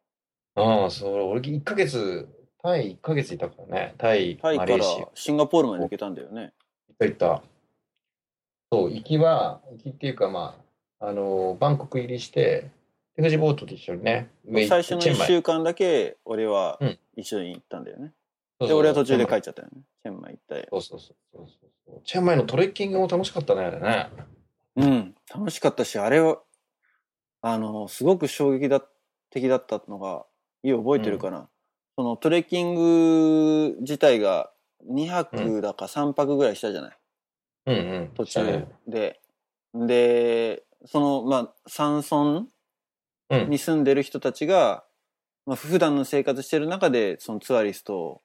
[0.53, 2.27] ああ、そう、俺1ヶ月、
[2.61, 3.95] タイ1ヶ月いたからね。
[3.97, 5.07] タイ、タイからマレーシア。
[5.13, 6.53] シンガポールまで行けたんだよね。
[6.87, 7.43] 行った行った。
[8.71, 10.57] そう、行きは、行きっていうかま
[10.99, 12.69] あ、あの、バンコク入りして、
[13.15, 15.27] で、フジボートと一緒にね、上行最初の1ってチェンマイ。
[15.27, 18.07] 週間だけ俺はうん一緒に行ったんだよね。
[18.07, 18.11] で、
[18.61, 19.81] そうそう俺は途中で帰っちゃったよね。
[20.03, 20.65] チェンマイ行ったよ。
[20.71, 21.47] そうそうそうそう
[21.87, 22.01] そう。
[22.05, 24.09] チェンマイのトレッキングも楽しかったね、あれね。
[24.77, 26.39] うん、楽しかったし、あれは、
[27.41, 28.81] あの、すごく衝撃だ
[29.29, 30.25] 的だったのが、
[30.63, 31.49] いい覚えてるかな。
[31.95, 34.51] そのトレッキング自体が
[34.89, 36.97] 2泊だか3泊ぐらいしたじゃない、
[37.67, 38.11] うんうん。
[38.15, 39.19] 途中で。
[39.73, 42.47] で、その、まあ、山村
[43.29, 43.49] うん。
[43.49, 44.83] に住んでる人たちが、
[45.45, 48.21] まあ、普段の生活してる中で、そのツアリストを、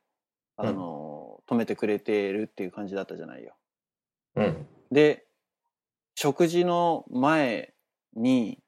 [0.56, 3.54] あの、止めてくれてるっていう感じだったじゃないよ。
[4.34, 4.66] うん。
[4.90, 5.26] で、
[6.14, 7.74] 食事の前
[8.14, 8.58] に、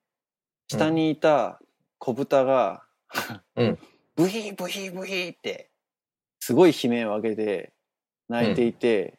[0.69, 1.61] 下にいた
[1.99, 2.85] 子豚が、
[3.57, 3.79] うん
[4.19, 5.71] ブヒーブヒーブヒーって、
[6.41, 7.73] すごい悲鳴を上げて
[8.29, 9.15] 泣いていて、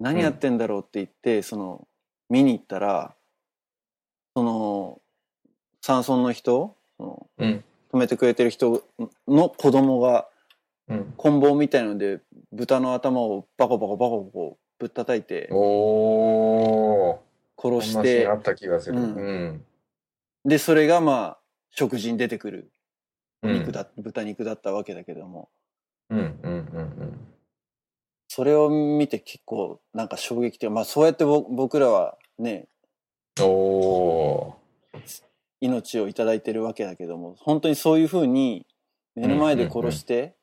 [0.00, 1.86] 何やってんだろうって言って、その、
[2.28, 3.14] 見に行ったら、
[4.34, 5.00] その、
[5.80, 7.64] 山村の人、そのうん。
[7.92, 8.82] 止めてくれてる人
[9.28, 10.26] の子供が、
[10.88, 11.14] うん。
[11.16, 12.18] 棍棒みたいので、
[12.50, 15.48] 豚の頭をバコバコバコバコぶったたいて。
[17.56, 18.98] 殺してンあ、った気がする。
[18.98, 19.64] うんうん。
[20.44, 21.38] で、それがまあ、
[21.70, 22.71] 食事に出てくる
[23.42, 25.48] うん肉だ、豚肉だったわけだけども、
[26.10, 27.32] うんうんうん
[28.34, 30.70] それを見て結構なんか衝撃的。
[30.70, 32.66] まあそうやってぼ僕らはね、
[33.38, 33.44] うん。
[33.44, 34.56] お
[35.60, 38.66] 命をいただいてるわけだけども、本当にそういうふうに
[39.14, 40.34] 目の前で殺して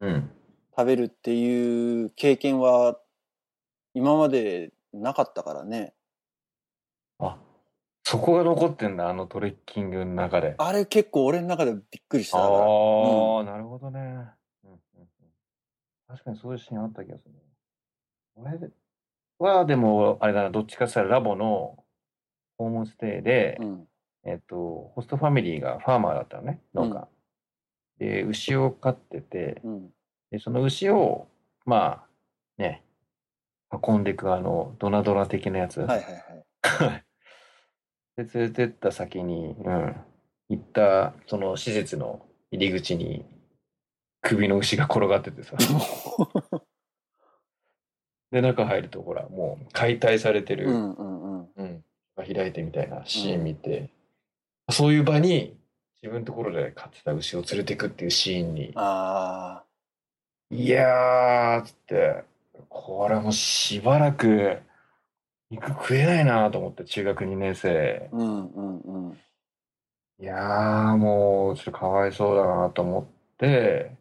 [0.00, 0.06] ー。
[0.06, 0.30] うん。
[0.74, 2.98] 食べるっていう経験は
[3.92, 5.92] 今までなかったからね。
[8.06, 10.54] あ、そこが残ってんだ、あのトレッキングの中で。
[10.58, 12.60] あれ結構俺の中でびっくりしたああから。
[12.64, 14.00] ー、なるほどね。
[14.00, 15.06] うんうんうん
[16.06, 17.34] 確かにそういうシーンあった気がする。
[19.38, 21.84] 俺はでも、あれだな、どっちかって言ったらラボの
[22.58, 23.88] ホームステイで、うん。
[24.26, 27.08] えっと、ホストファミリーがファーマーだったのね、農家。
[27.98, 29.90] で、牛を飼ってて、うん。
[30.30, 31.26] で、その牛を、
[31.66, 32.04] ま
[32.58, 32.82] あ、ね、
[33.86, 35.80] 運んでいくあの、ドナドナ的なやつ。
[35.80, 37.03] はいはいはい。
[38.16, 39.96] で、連れてった先に、うん、
[40.48, 43.24] 行った、その施設の入り口に、
[44.20, 45.56] 首の牛が転がっててさ。
[48.30, 51.50] で、中入ると、ほら、もう解体されてる、うんうんうん。
[51.56, 51.84] うん、
[52.16, 53.90] が開いてみたいなシーン見て、
[54.70, 55.56] そういう場に、
[56.02, 59.64] 自分のところで飼ってた牛を連れてくっていうシーンに、あ
[60.50, 62.24] いやーっつって、
[62.68, 64.60] これもしばらく
[65.54, 68.16] 肉食えないなと思って、中学2年生あ。。
[68.16, 69.18] うんうんうん。
[70.20, 73.04] いやーもうちょっとかわいそうだなと思っ
[73.36, 73.96] て、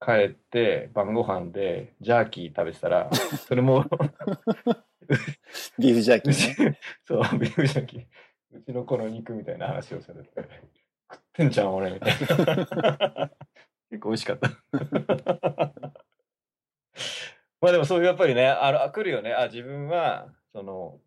[0.00, 3.10] 帰って晩ご飯でジャーキー食べてたら、
[3.46, 3.84] それも
[5.78, 8.06] ビーフジャーキーね。、そう、ビーフジャーキー、
[8.52, 13.30] うちの子の肉みたいな話をされて、食ってんじゃん俺みたいな。
[13.90, 14.50] 結構美味しかった。
[17.60, 19.32] まあでもそういうやっぱりね、あの、あ来るよね。
[19.32, 20.98] あ、自分は、その、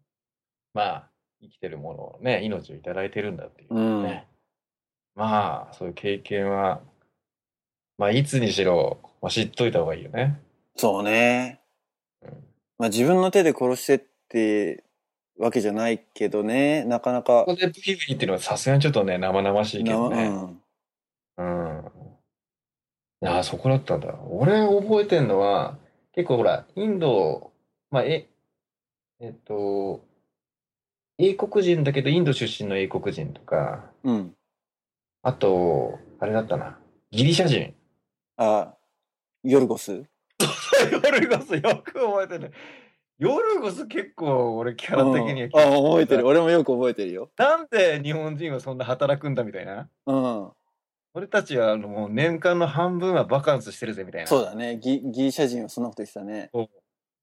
[0.74, 1.10] まあ、
[1.42, 4.28] 生きてるものをね、命をいただいてるんだっていうね。
[5.16, 6.82] まあ、そういう経験は、
[7.98, 10.40] まあ、いつにしろ、まあ、知っといた方がいいよね。
[10.76, 11.62] そうね。
[12.22, 12.48] うん
[12.80, 14.84] まあ自分の手で殺してって
[15.40, 17.46] わけじゃないけどね、なかなかこ。
[17.46, 20.28] こでブヒブヒっていうのはさすがにちょっとね、生々しいけどね。
[20.28, 20.62] うん
[21.38, 21.86] うん。
[23.28, 24.14] ああ、そこだったんだ。
[24.30, 25.78] 俺覚えてんのは、
[26.14, 27.52] 結構ほら、インド、
[27.90, 28.28] まあ、え、
[29.20, 30.06] えっと、
[31.18, 34.36] 英国人だけどインド出身の英国人とか、うん。
[35.24, 36.78] あと、あれだったな、
[37.12, 37.74] ギリシャ人。
[38.38, 38.76] あ、
[39.44, 39.92] ヨルゴス？
[40.92, 42.52] ヨルゴスよく覚えてる。
[43.18, 46.28] ヨルゴス結構俺キャラ的にはうんあ、覚えてる。
[46.28, 47.32] 俺もよく覚えてるよ。
[47.36, 49.90] なんで日本人はそんな働くんだみたいな？
[50.06, 50.52] うん。
[51.16, 54.28] 俺たちはあのもう年間の半分はバカンスしてるぜみたいな。
[54.28, 54.78] そうだね。
[54.78, 56.52] ギギリシャ人はそんなこと言ってたね。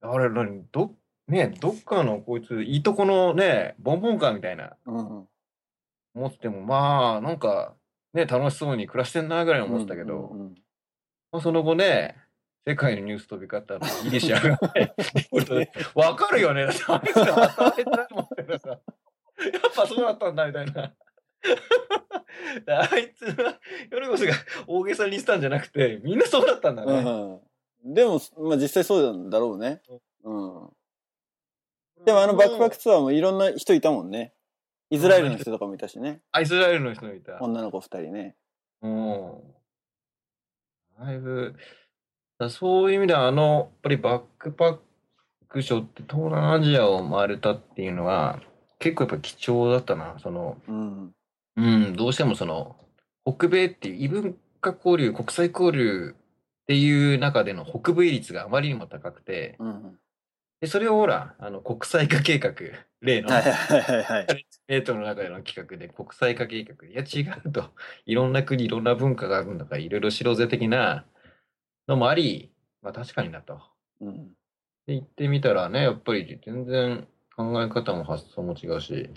[0.01, 0.65] あれ何？
[0.73, 0.93] ど
[1.29, 5.29] ねどっかのこいついいとこのねボンボンかみたいなうん。
[6.17, 7.75] 思ってもまあなんか
[8.13, 10.55] ね楽しそうに暮らしてんなぐらいに思ってたけど、うんうんうん
[11.33, 12.17] まあその後ね
[12.67, 14.95] 世界のニュース飛び交ったのギリシャがね
[15.95, 18.81] わかるよねだってあいつら働いてないもんねさやっ
[19.75, 20.95] ぱそうだったんだみたいな。
[22.69, 23.59] あいつは
[23.91, 24.33] ヨルゴスが
[24.67, 26.93] 大げさにしたんじゃなくてみんなそうだったんだね。
[26.93, 29.83] うんでも、まあ実際そうなんだろうね。
[30.23, 30.71] うん。
[32.05, 34.35] でもあのバックパックツアーもいろんな人いたもんね。
[34.91, 36.21] イスラエルの人とかもいたしね。
[36.31, 37.39] あ、イスラエルの人もいた。
[37.41, 38.37] 女の子二人ね。
[38.83, 39.41] うん。
[41.01, 41.55] だいぶ、
[42.39, 44.79] だそういう意味では、あの、やっぱりバックパッ
[45.49, 48.41] クショーって東南アジアを回れたっていうのは、
[48.79, 50.17] 結構やっぱ貴重だったな。
[50.19, 51.13] その、うん。
[51.57, 52.77] うん、どうしてもその、
[53.25, 59.99] 北米っていう異文化交流、国際交流っていう中での北米率があまりにも高くて、うん。
[60.65, 62.55] で、それをほら、あの、国際化計画、
[63.03, 64.47] 例の、はいはいはいはい。
[64.69, 66.87] エイトの中での企画で国際化計画。
[66.87, 67.75] いや違うと。
[68.07, 71.05] いろんな国、いろんな文化があるんだから、いろいろ白勢的な
[71.87, 72.51] のもあり、
[72.81, 73.61] まあ確かになと。
[74.01, 74.29] うん。
[74.87, 77.07] で、言ってみたらね、やっぱり全然
[77.37, 79.11] 考え方も発想も違うし、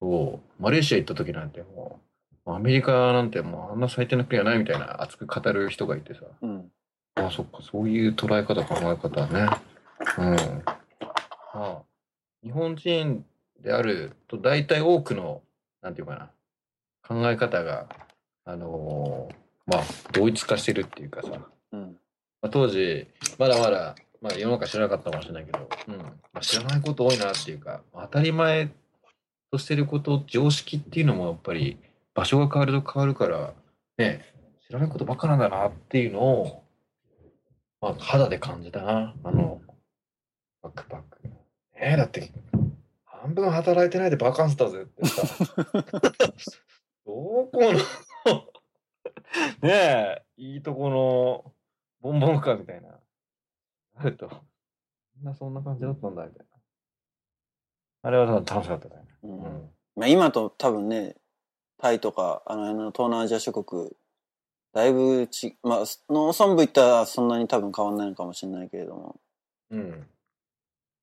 [0.00, 1.98] そう、マレーシア行った時なんても
[2.44, 6.70] う、アメリカなんてもうあんな最低な国はないみたいな熱く語る人がいてさ、うん。
[7.14, 9.48] ああ、そっか、そういう捉え方、考え方ね。
[10.18, 10.34] うん。
[10.34, 10.74] ま
[11.54, 11.82] あ、
[12.42, 13.24] 日本人
[13.60, 15.42] であると、大体多くの、
[15.82, 16.30] なんていうかな、
[17.06, 17.88] 考え方が、
[18.44, 19.82] あのーまあ、
[20.12, 21.28] 同一化してるっていうかさ、
[21.72, 21.98] うん。
[22.40, 23.06] まあ、当時、
[23.38, 28.70] まだまだ、まあ、世の中知らなかったかもしれないけど、うんまあ、知らないこと多いなっていうか、当たり前
[29.50, 31.78] としてること、常識っていうのもやっぱり、
[32.14, 33.52] 場所が変わると変わるから、
[33.98, 34.24] ね、
[34.66, 36.64] 知らないことばっかなんだなっていうのを、
[37.80, 39.60] まあ、肌で感じたな、あの、
[40.68, 41.28] バックパック。
[41.28, 41.34] ね
[41.80, 42.30] え、だって、
[43.04, 45.22] 半分働いてないでバカンスだぜってさ、
[47.06, 47.72] どこの、
[49.62, 51.54] ねえ、いいとこの、
[52.00, 53.00] ボンボンかみたいな。
[53.96, 54.30] あると、
[55.16, 56.58] みんなそんな感じだったんだみたいな。
[58.02, 58.94] あれは楽しかったね。
[59.22, 59.28] う。
[59.28, 59.70] うんん。
[59.96, 61.16] まあ今と多分ね、
[61.78, 63.90] タイとか、あの辺の東南アジア諸国、
[64.72, 69.20] だいぶち、まあ、農村部行ったらそんなに多分変わんないのかもしれないけれども、
[69.70, 70.06] うん。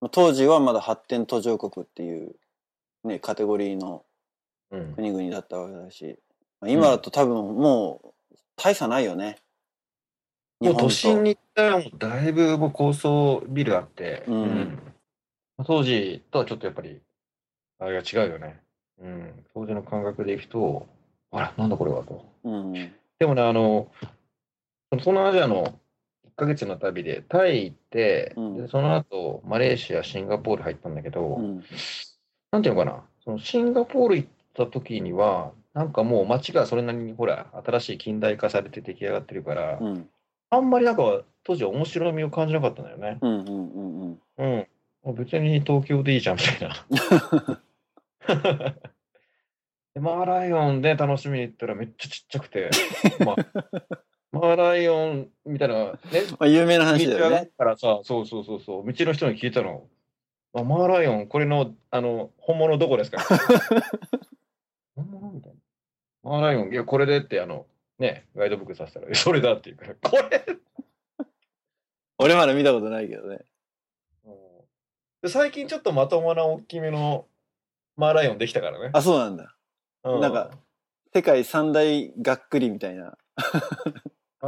[0.06, 2.36] まあ当時はまだ発展途上国っていう、
[3.06, 4.04] ね、カテゴリーの
[4.72, 4.94] うん。
[4.94, 6.20] 国々だったわけだし、
[6.62, 9.38] まあ今だと多分もう大差ないよね。
[10.60, 14.80] もう都心に行ったらもうだいぶもう高層ビルあって、うん
[15.66, 17.00] 当時とはちょっとやっぱり、
[17.80, 18.60] あれが違うよね。
[19.02, 19.46] うん。
[19.54, 20.86] 当時の感覚でいくと、
[21.32, 22.26] あら、なんだこれはと。
[22.44, 22.74] うん。
[22.74, 23.88] でもね、あの、
[24.92, 25.72] 東南アジアの1
[26.36, 31.64] ヶ月の旅で、タイ行って、うんでその後、マレーシア、シンガポール入ったんだけど、うん。
[32.52, 40.10] なんていうのかな、そのシンガポール行った時には、なんかもう街がそれなりにほら、新しい近代化されて出来上がってるから、うん。
[40.50, 43.18] あんまりなんか当時は面白みを感じなかったんだよね。
[43.22, 43.40] うん。
[43.40, 43.48] うん。
[43.48, 44.20] うん。
[44.38, 44.68] うん。
[45.04, 46.76] もう別に東京でいいじゃんみたいな。
[49.94, 52.70] でマーライオンで楽しみに行ったらめっちゃちっちゃくて、
[53.24, 53.36] まあ、
[54.40, 55.92] マーライオンみたいなね、
[56.40, 57.52] まあ有名な話だよね。
[57.58, 59.88] からさ、そうそうそうそう、道の人に聞いたの。
[60.54, 63.22] あマーライオン、これの、あの、本物どこですか？
[64.96, 65.60] 本物みたいな。
[66.24, 67.66] マーライオン、いや、これでって、あの、
[68.00, 70.46] ね、ガイドブックさせたら、それだって言うから、これ
[72.18, 73.40] 俺まだ見たことないけどね。
[75.22, 77.28] で最近ちょっとまともな大きめの
[77.98, 78.92] マーライオンできたからね。
[78.94, 79.56] あ、そうなんだ。
[80.04, 80.52] うなんか、
[81.14, 83.18] 世界三大がっくりみたいな。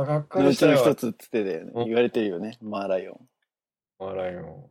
[0.04, 0.76] あ、のうちの。
[0.76, 1.72] 一つっつってたよね。
[1.74, 2.58] うん言われてるよね。
[2.62, 3.20] マーライオン。
[4.00, 4.66] マーライオン。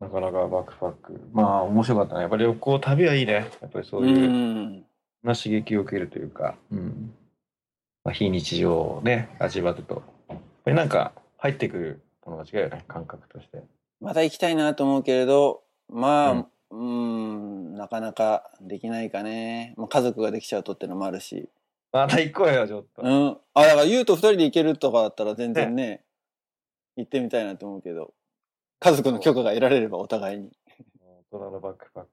[0.00, 1.20] なかなかバックパック。
[1.32, 2.22] まあ、面白かったね。
[2.22, 3.32] やっぱり旅行、旅はいいね。
[3.60, 4.86] やっぱりそういう、ん。
[5.22, 7.12] な刺激を受けるというか、うん。
[8.02, 10.02] まあ、非日常をね、味わうと。
[10.28, 13.62] やっぱりなんか、入ってくるものが違うよね、感覚として。
[14.00, 19.74] また行きたいなと思うけれど、まうんあ、うーん、なかなかできないかね。
[19.76, 21.50] まあ、家族ができちゃうとってのもあるし。
[21.92, 23.02] また行こうよ、ちょっと。
[23.02, 23.38] うん。
[23.54, 26.04] あ、だから、ゆうと二人で行けるとかだったら全然ね、
[26.96, 28.14] 行ってみたいなと思うけど、
[28.78, 30.52] 家族の許可が得られればお互いに。
[31.32, 32.10] 大人のバックパック。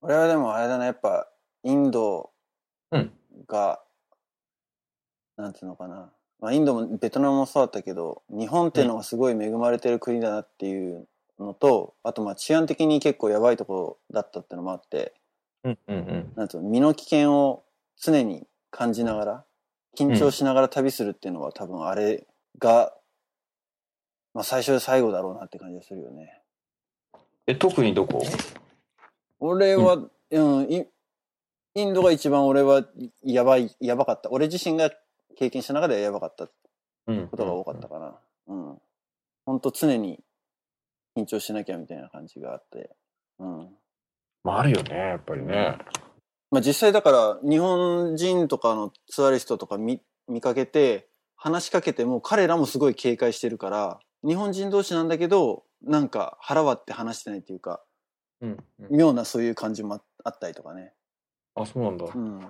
[0.00, 1.28] 俺はでもあれだな、やっぱ、
[1.62, 2.30] インド
[2.90, 3.12] うん
[3.46, 3.82] が、
[5.36, 6.10] なんていうのかな。
[6.40, 11.06] まあ、インドもベトナムもそうだったけど、日本っていうのがすごい恵まれてる国だなっていう
[11.38, 15.14] のと、あとまあ治安的に結構やばいところだったってのもあって、
[15.62, 16.32] うんうんうん。
[16.34, 17.64] なんつうの、身の危険を
[17.96, 19.44] 常に感じながら、
[19.96, 22.26] 緊張しながら旅するっていうのは多分あれ
[22.58, 22.92] が、
[24.34, 26.40] まあ最初で最後だろうなって感じがするよね。
[27.46, 28.22] え、特にどこ？
[29.38, 29.94] 俺は、
[30.30, 30.86] うん、イ
[31.74, 32.84] インドが一番俺は
[33.22, 34.30] やばい、やばかった。
[34.30, 34.90] 俺自身が
[35.36, 36.48] 経験した中ではやばかった
[37.06, 37.28] うん。
[37.28, 38.18] ことが多かったかな。
[38.46, 38.78] うん。
[39.44, 40.22] ほんと常に
[41.16, 42.90] 緊張しなきゃみたいな感じがあって。
[43.38, 43.76] うん。
[44.44, 45.78] まあ、あるよね、やっぱりね。
[46.52, 57.82] まあ実際だから日本人とかのツアリストとか見見かけて、話しかけても彼らもすごい警戒してるから、日本人同士なんだけど、なんか腹割って話してないっていうか、
[58.40, 58.50] うん。
[58.50, 58.58] うん
[58.90, 60.92] 妙なそういう感じもああったりとかね。
[61.54, 62.04] あ、そうなんだ。
[62.04, 62.40] うん。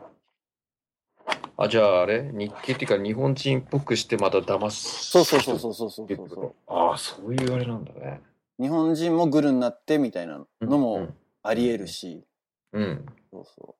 [1.56, 2.30] あ、じゃああれ？
[2.32, 5.10] 日系っていうか日本人っぽくしてまた騙す。
[5.10, 6.54] そうそうそうそうそうそうそうそう。
[6.66, 8.20] ああ、そういうあれなんだね。
[8.58, 11.14] 日本人もグルになってみたいなのうもん。
[11.42, 12.26] あり得るし、
[12.72, 13.06] うん。
[13.30, 13.76] そうそ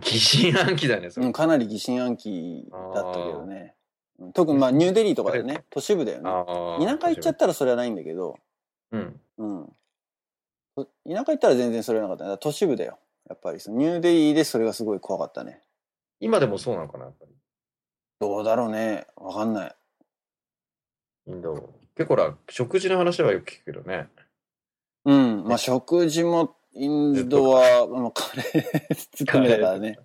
[0.00, 1.22] 疑心暗鬼だね、そう。
[1.22, 1.30] うれ。
[1.30, 3.74] ん、かなり疑心暗鬼だったけどね。
[3.76, 3.82] うん
[4.34, 6.30] 特にまあニューデリーとかでね、都市部だよね。
[6.30, 8.38] あ田舎行っちゃったらそれはないんだけど、
[8.92, 9.20] うん。
[9.38, 9.66] うん。
[10.76, 12.38] 田舎行ったら全然それはなかったね。
[12.38, 13.00] 都市部だよ。
[13.28, 15.60] やっぱりそのニューデリーでそれがすごい怖かったね。
[16.20, 17.32] 今でもそうなのかな、やっぱり。
[18.20, 19.08] どうだろうね。
[19.16, 19.76] わかんない。
[21.26, 21.72] インド。
[21.96, 24.08] 結構ほら、食事の話はよく聞くけどね。
[25.04, 25.44] うん。
[25.44, 29.98] まあ食事もインドは、まあ、カレー 含めだからね。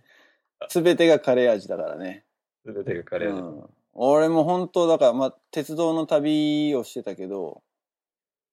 [0.69, 2.25] すべてがカレー味だからね。
[2.65, 3.41] すべてがカレーで。
[3.41, 7.63] うん、俺も本当だから、まあ、鉄道の旅をしてたけど、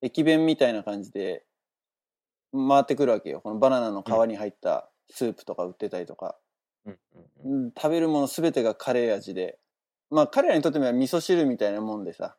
[0.00, 1.44] 駅弁みたいな感じで
[2.52, 3.40] 回ってくるわけよ。
[3.40, 6.36] このバナナの皮に入ったスープとか売ってたりとか。
[6.86, 9.58] うん食べるものすべてがカレー味で。
[10.10, 12.36] まあ彼らにとってみれば味噌汁みたいなもんでさ、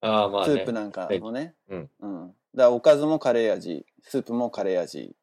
[0.00, 0.54] ああ、まあね。
[0.54, 1.54] スープなんかもね。
[1.68, 1.90] うん。
[2.00, 2.34] うん。
[2.58, 5.14] だからおかずもカレー味、スープもカレー味。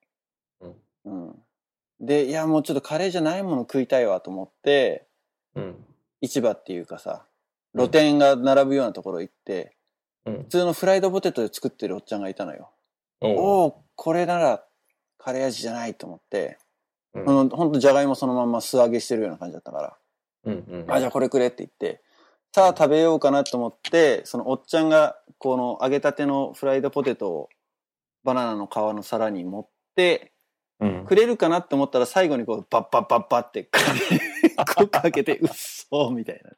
[0.61, 0.75] うん。
[1.05, 1.35] うん。
[1.99, 5.05] で、いやもうちょっとカレーじゃないもの食いたいわと思って、
[5.53, 5.75] うん。
[6.21, 7.25] 市場っていうかさ、
[7.75, 9.75] 露店が並ぶようなところ行って、
[10.25, 10.45] うん普。
[10.45, 12.71] 通のフライドポテトで作ってるおっちゃんがいたのよ。
[13.19, 14.63] おうおおこれなら
[15.17, 16.57] カレー味じゃないと思って、
[17.13, 19.97] うんほんとじゃがいもそのまんま素揚げしてるような感じだったから、
[20.45, 20.91] うんうん。
[20.91, 22.01] あ、じゃあこれくれって言って、
[22.55, 27.49] さあ食べようかなと思って、そのおっちゃんがこの揚げたてのフライドポテトを
[28.23, 30.31] バナナの皮の皿に持って、
[30.79, 31.05] うん。
[31.05, 36.49] くれるかなって思ったら最後にこうバッバッバッバッってカレーかけて、 うっそーみたいな。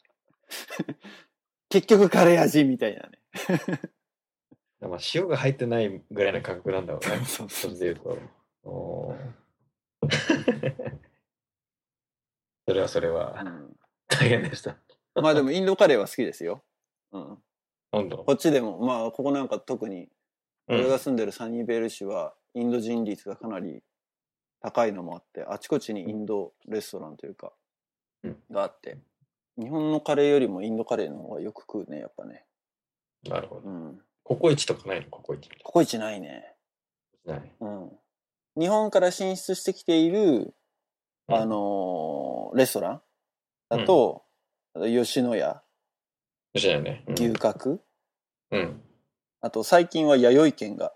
[1.68, 3.20] 結局カレー味みたいなね。
[4.80, 7.22] まあ、塩が入ってないぐらいの感覚なんだろうね。
[7.26, 8.20] そうそれで言うと。
[12.68, 13.76] それはそれはうん
[14.08, 14.78] 大変でした。
[15.22, 16.64] まあでもインドカレーは好きですよ。
[17.12, 17.38] うん。
[17.92, 20.10] 本当こっちでも、まあここなんか特に、
[20.68, 23.82] うん俺が住んでるサニーベール市は、インド人率がかなり
[24.60, 27.54] 高いのもあって、あちこちにインドレストランというか、
[28.24, 28.98] うんがあって、
[29.58, 32.44] 日本のカレーよりもインドカレーの方がよく食うね、やっぱね。
[33.30, 33.70] なるほど。
[33.70, 34.02] うん。
[34.24, 35.08] ココイチとかないの？
[35.10, 35.50] ココイチ。
[35.64, 36.54] ココイチないね。
[37.26, 37.52] ない。
[37.62, 37.92] うん。
[38.60, 40.54] 日本から進出してきている、
[41.30, 43.02] うんあのーレストラン
[43.70, 44.26] だと、
[44.86, 45.62] 吉野家、
[46.56, 47.04] じゃないね。
[47.08, 47.80] うん牛角、
[48.52, 48.82] うん。
[49.42, 50.94] あと最近は弥生県が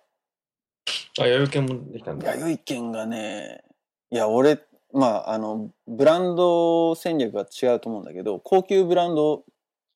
[1.19, 2.35] あ、弥生犬もできたんだ。
[2.35, 3.63] 弥生県がね、
[4.11, 4.59] いや、俺、
[4.93, 9.43] まあ、あの、ブランド戦略が違うと思うんだけど、高級ブランド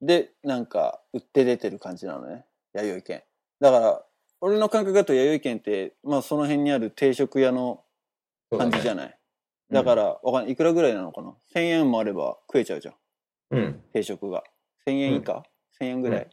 [0.01, 3.23] でなんか売って出てる感じなのね、弥生県。
[3.59, 4.05] だから、
[4.41, 7.83] 俺の感覚だと弥生県って、まあその辺にある定食屋の
[8.55, 8.97] 感じじゃん。
[8.97, 9.17] ない？
[9.71, 10.51] だから、わかんない。
[10.51, 12.95] いくらぐらいなのかな ?1000 円もあれば食えちゃうじゃん。
[13.51, 13.81] うん。
[13.93, 14.43] 定食が。
[14.87, 15.43] 1000円以下、
[15.81, 16.29] ?1000 円ぐらい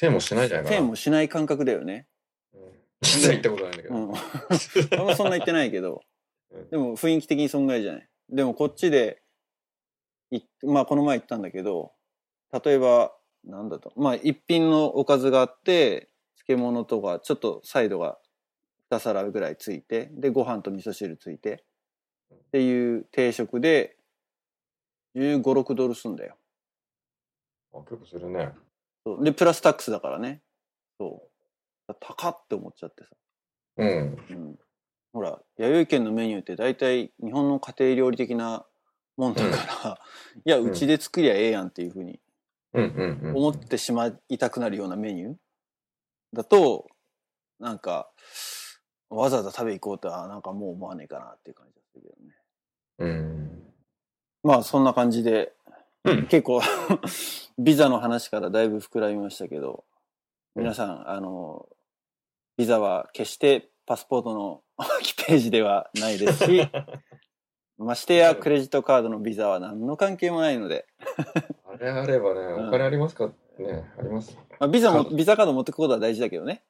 [0.00, 0.78] ？1000円もしないじゃないか1000な。
[0.80, 2.06] 円もしない感覚だよね。
[2.54, 2.60] うん
[3.02, 3.94] 実は行ったことないんだけど。
[3.94, 4.12] うん。
[4.92, 6.02] 俺もそんな言ってないけど
[6.50, 8.08] うん、でも雰囲気的にそんぐらいじゃない？
[8.28, 9.22] でもこっちで、
[10.30, 11.92] いまあこの前行ったんだけど、
[12.64, 16.10] 例えば、なんだと、まあ一品のおかずがあって、
[16.46, 18.18] 漬物とか、ちょっとサイドが
[18.90, 21.64] 2皿ぐらいついて、で、ご飯と味噌汁ついて、
[22.34, 23.96] っていう定食で、
[25.14, 26.36] 15、6ドルすんだよ。
[27.72, 28.52] あ結構するね。
[29.04, 30.42] そうで、プラスタックスだからね。
[30.98, 31.28] そ
[31.88, 31.94] う。
[32.00, 33.10] 高って思っちゃってさ。
[33.78, 33.88] うん。
[33.88, 34.58] うん、
[35.12, 38.66] ほら、弥生県のメニューって大体日本の家庭料理的な
[39.16, 39.98] もんだから、
[40.44, 42.20] いや、うんうちで作りゃええやんっていうふうに
[42.72, 43.36] うんうんうん。
[43.36, 45.36] 思ってしまいたくなるようなメニュー
[46.32, 46.86] だと、
[47.58, 48.10] なんか、
[49.08, 52.34] わざわざ食べ行こうとは、なんかもう思わねえかなっていう感じがするけどね。
[52.98, 53.69] うん。
[54.42, 55.52] まあ、そんな感じで、
[56.04, 56.62] うん結構、
[57.58, 59.84] ビザの話からだいぶ膨らみましたけど、
[60.54, 61.68] 皆さん、あの、
[62.56, 66.62] ビザは決してパスポートの1 ページではないですし、
[67.76, 70.86] ましてやクレジットカードのビザは何の関係もないので、
[71.66, 74.36] あれあればね、うんお金ありますかね、あります。
[74.58, 76.64] まあ、ビザも、ビザカード持ってくことは大事だけどね。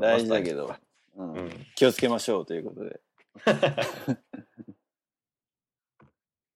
[0.00, 0.74] 大事だけど、
[1.16, 1.50] うんうん。
[1.74, 3.00] 気をつけましょうということで。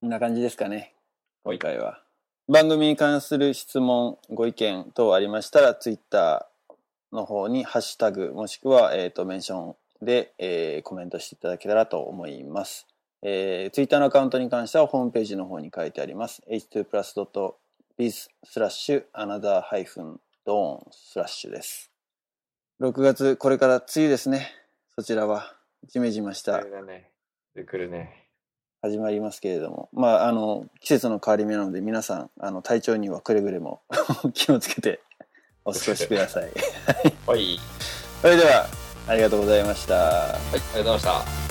[0.01, 0.94] こんな感じですかね、
[1.42, 2.01] 今回は。
[2.46, 9.76] 番組に関する質問、ご意見等ありましたら、ツイッターの方にハッシュタグ、もしくは、えっ、と、メンション
[10.07, 12.86] で、えーコメントしていただけたらと思います。
[13.22, 16.44] えー、ツイッターのアカウントに関してはホームページの方に書いてあります。
[16.49, 21.90] h2plus.biz スラッシュ another ハイフンドーンスラッシュです。
[22.80, 24.53] 6月、これから梅雨ですね。
[24.94, 25.57] そちらは、
[25.88, 27.11] ジメジメしたそれだね。
[27.57, 28.27] でくるね。
[28.80, 33.80] 始まりますけれども、まあ、あの、季節の変わり目なので、皆さん、あの、体調にはくれぐれも
[34.34, 35.00] 気をつけて
[35.64, 36.50] お過ごしください。
[37.26, 37.58] はい。
[38.22, 38.66] それでは、
[39.08, 39.94] ありがとうございました。
[39.94, 41.47] はい、ありがとうございました。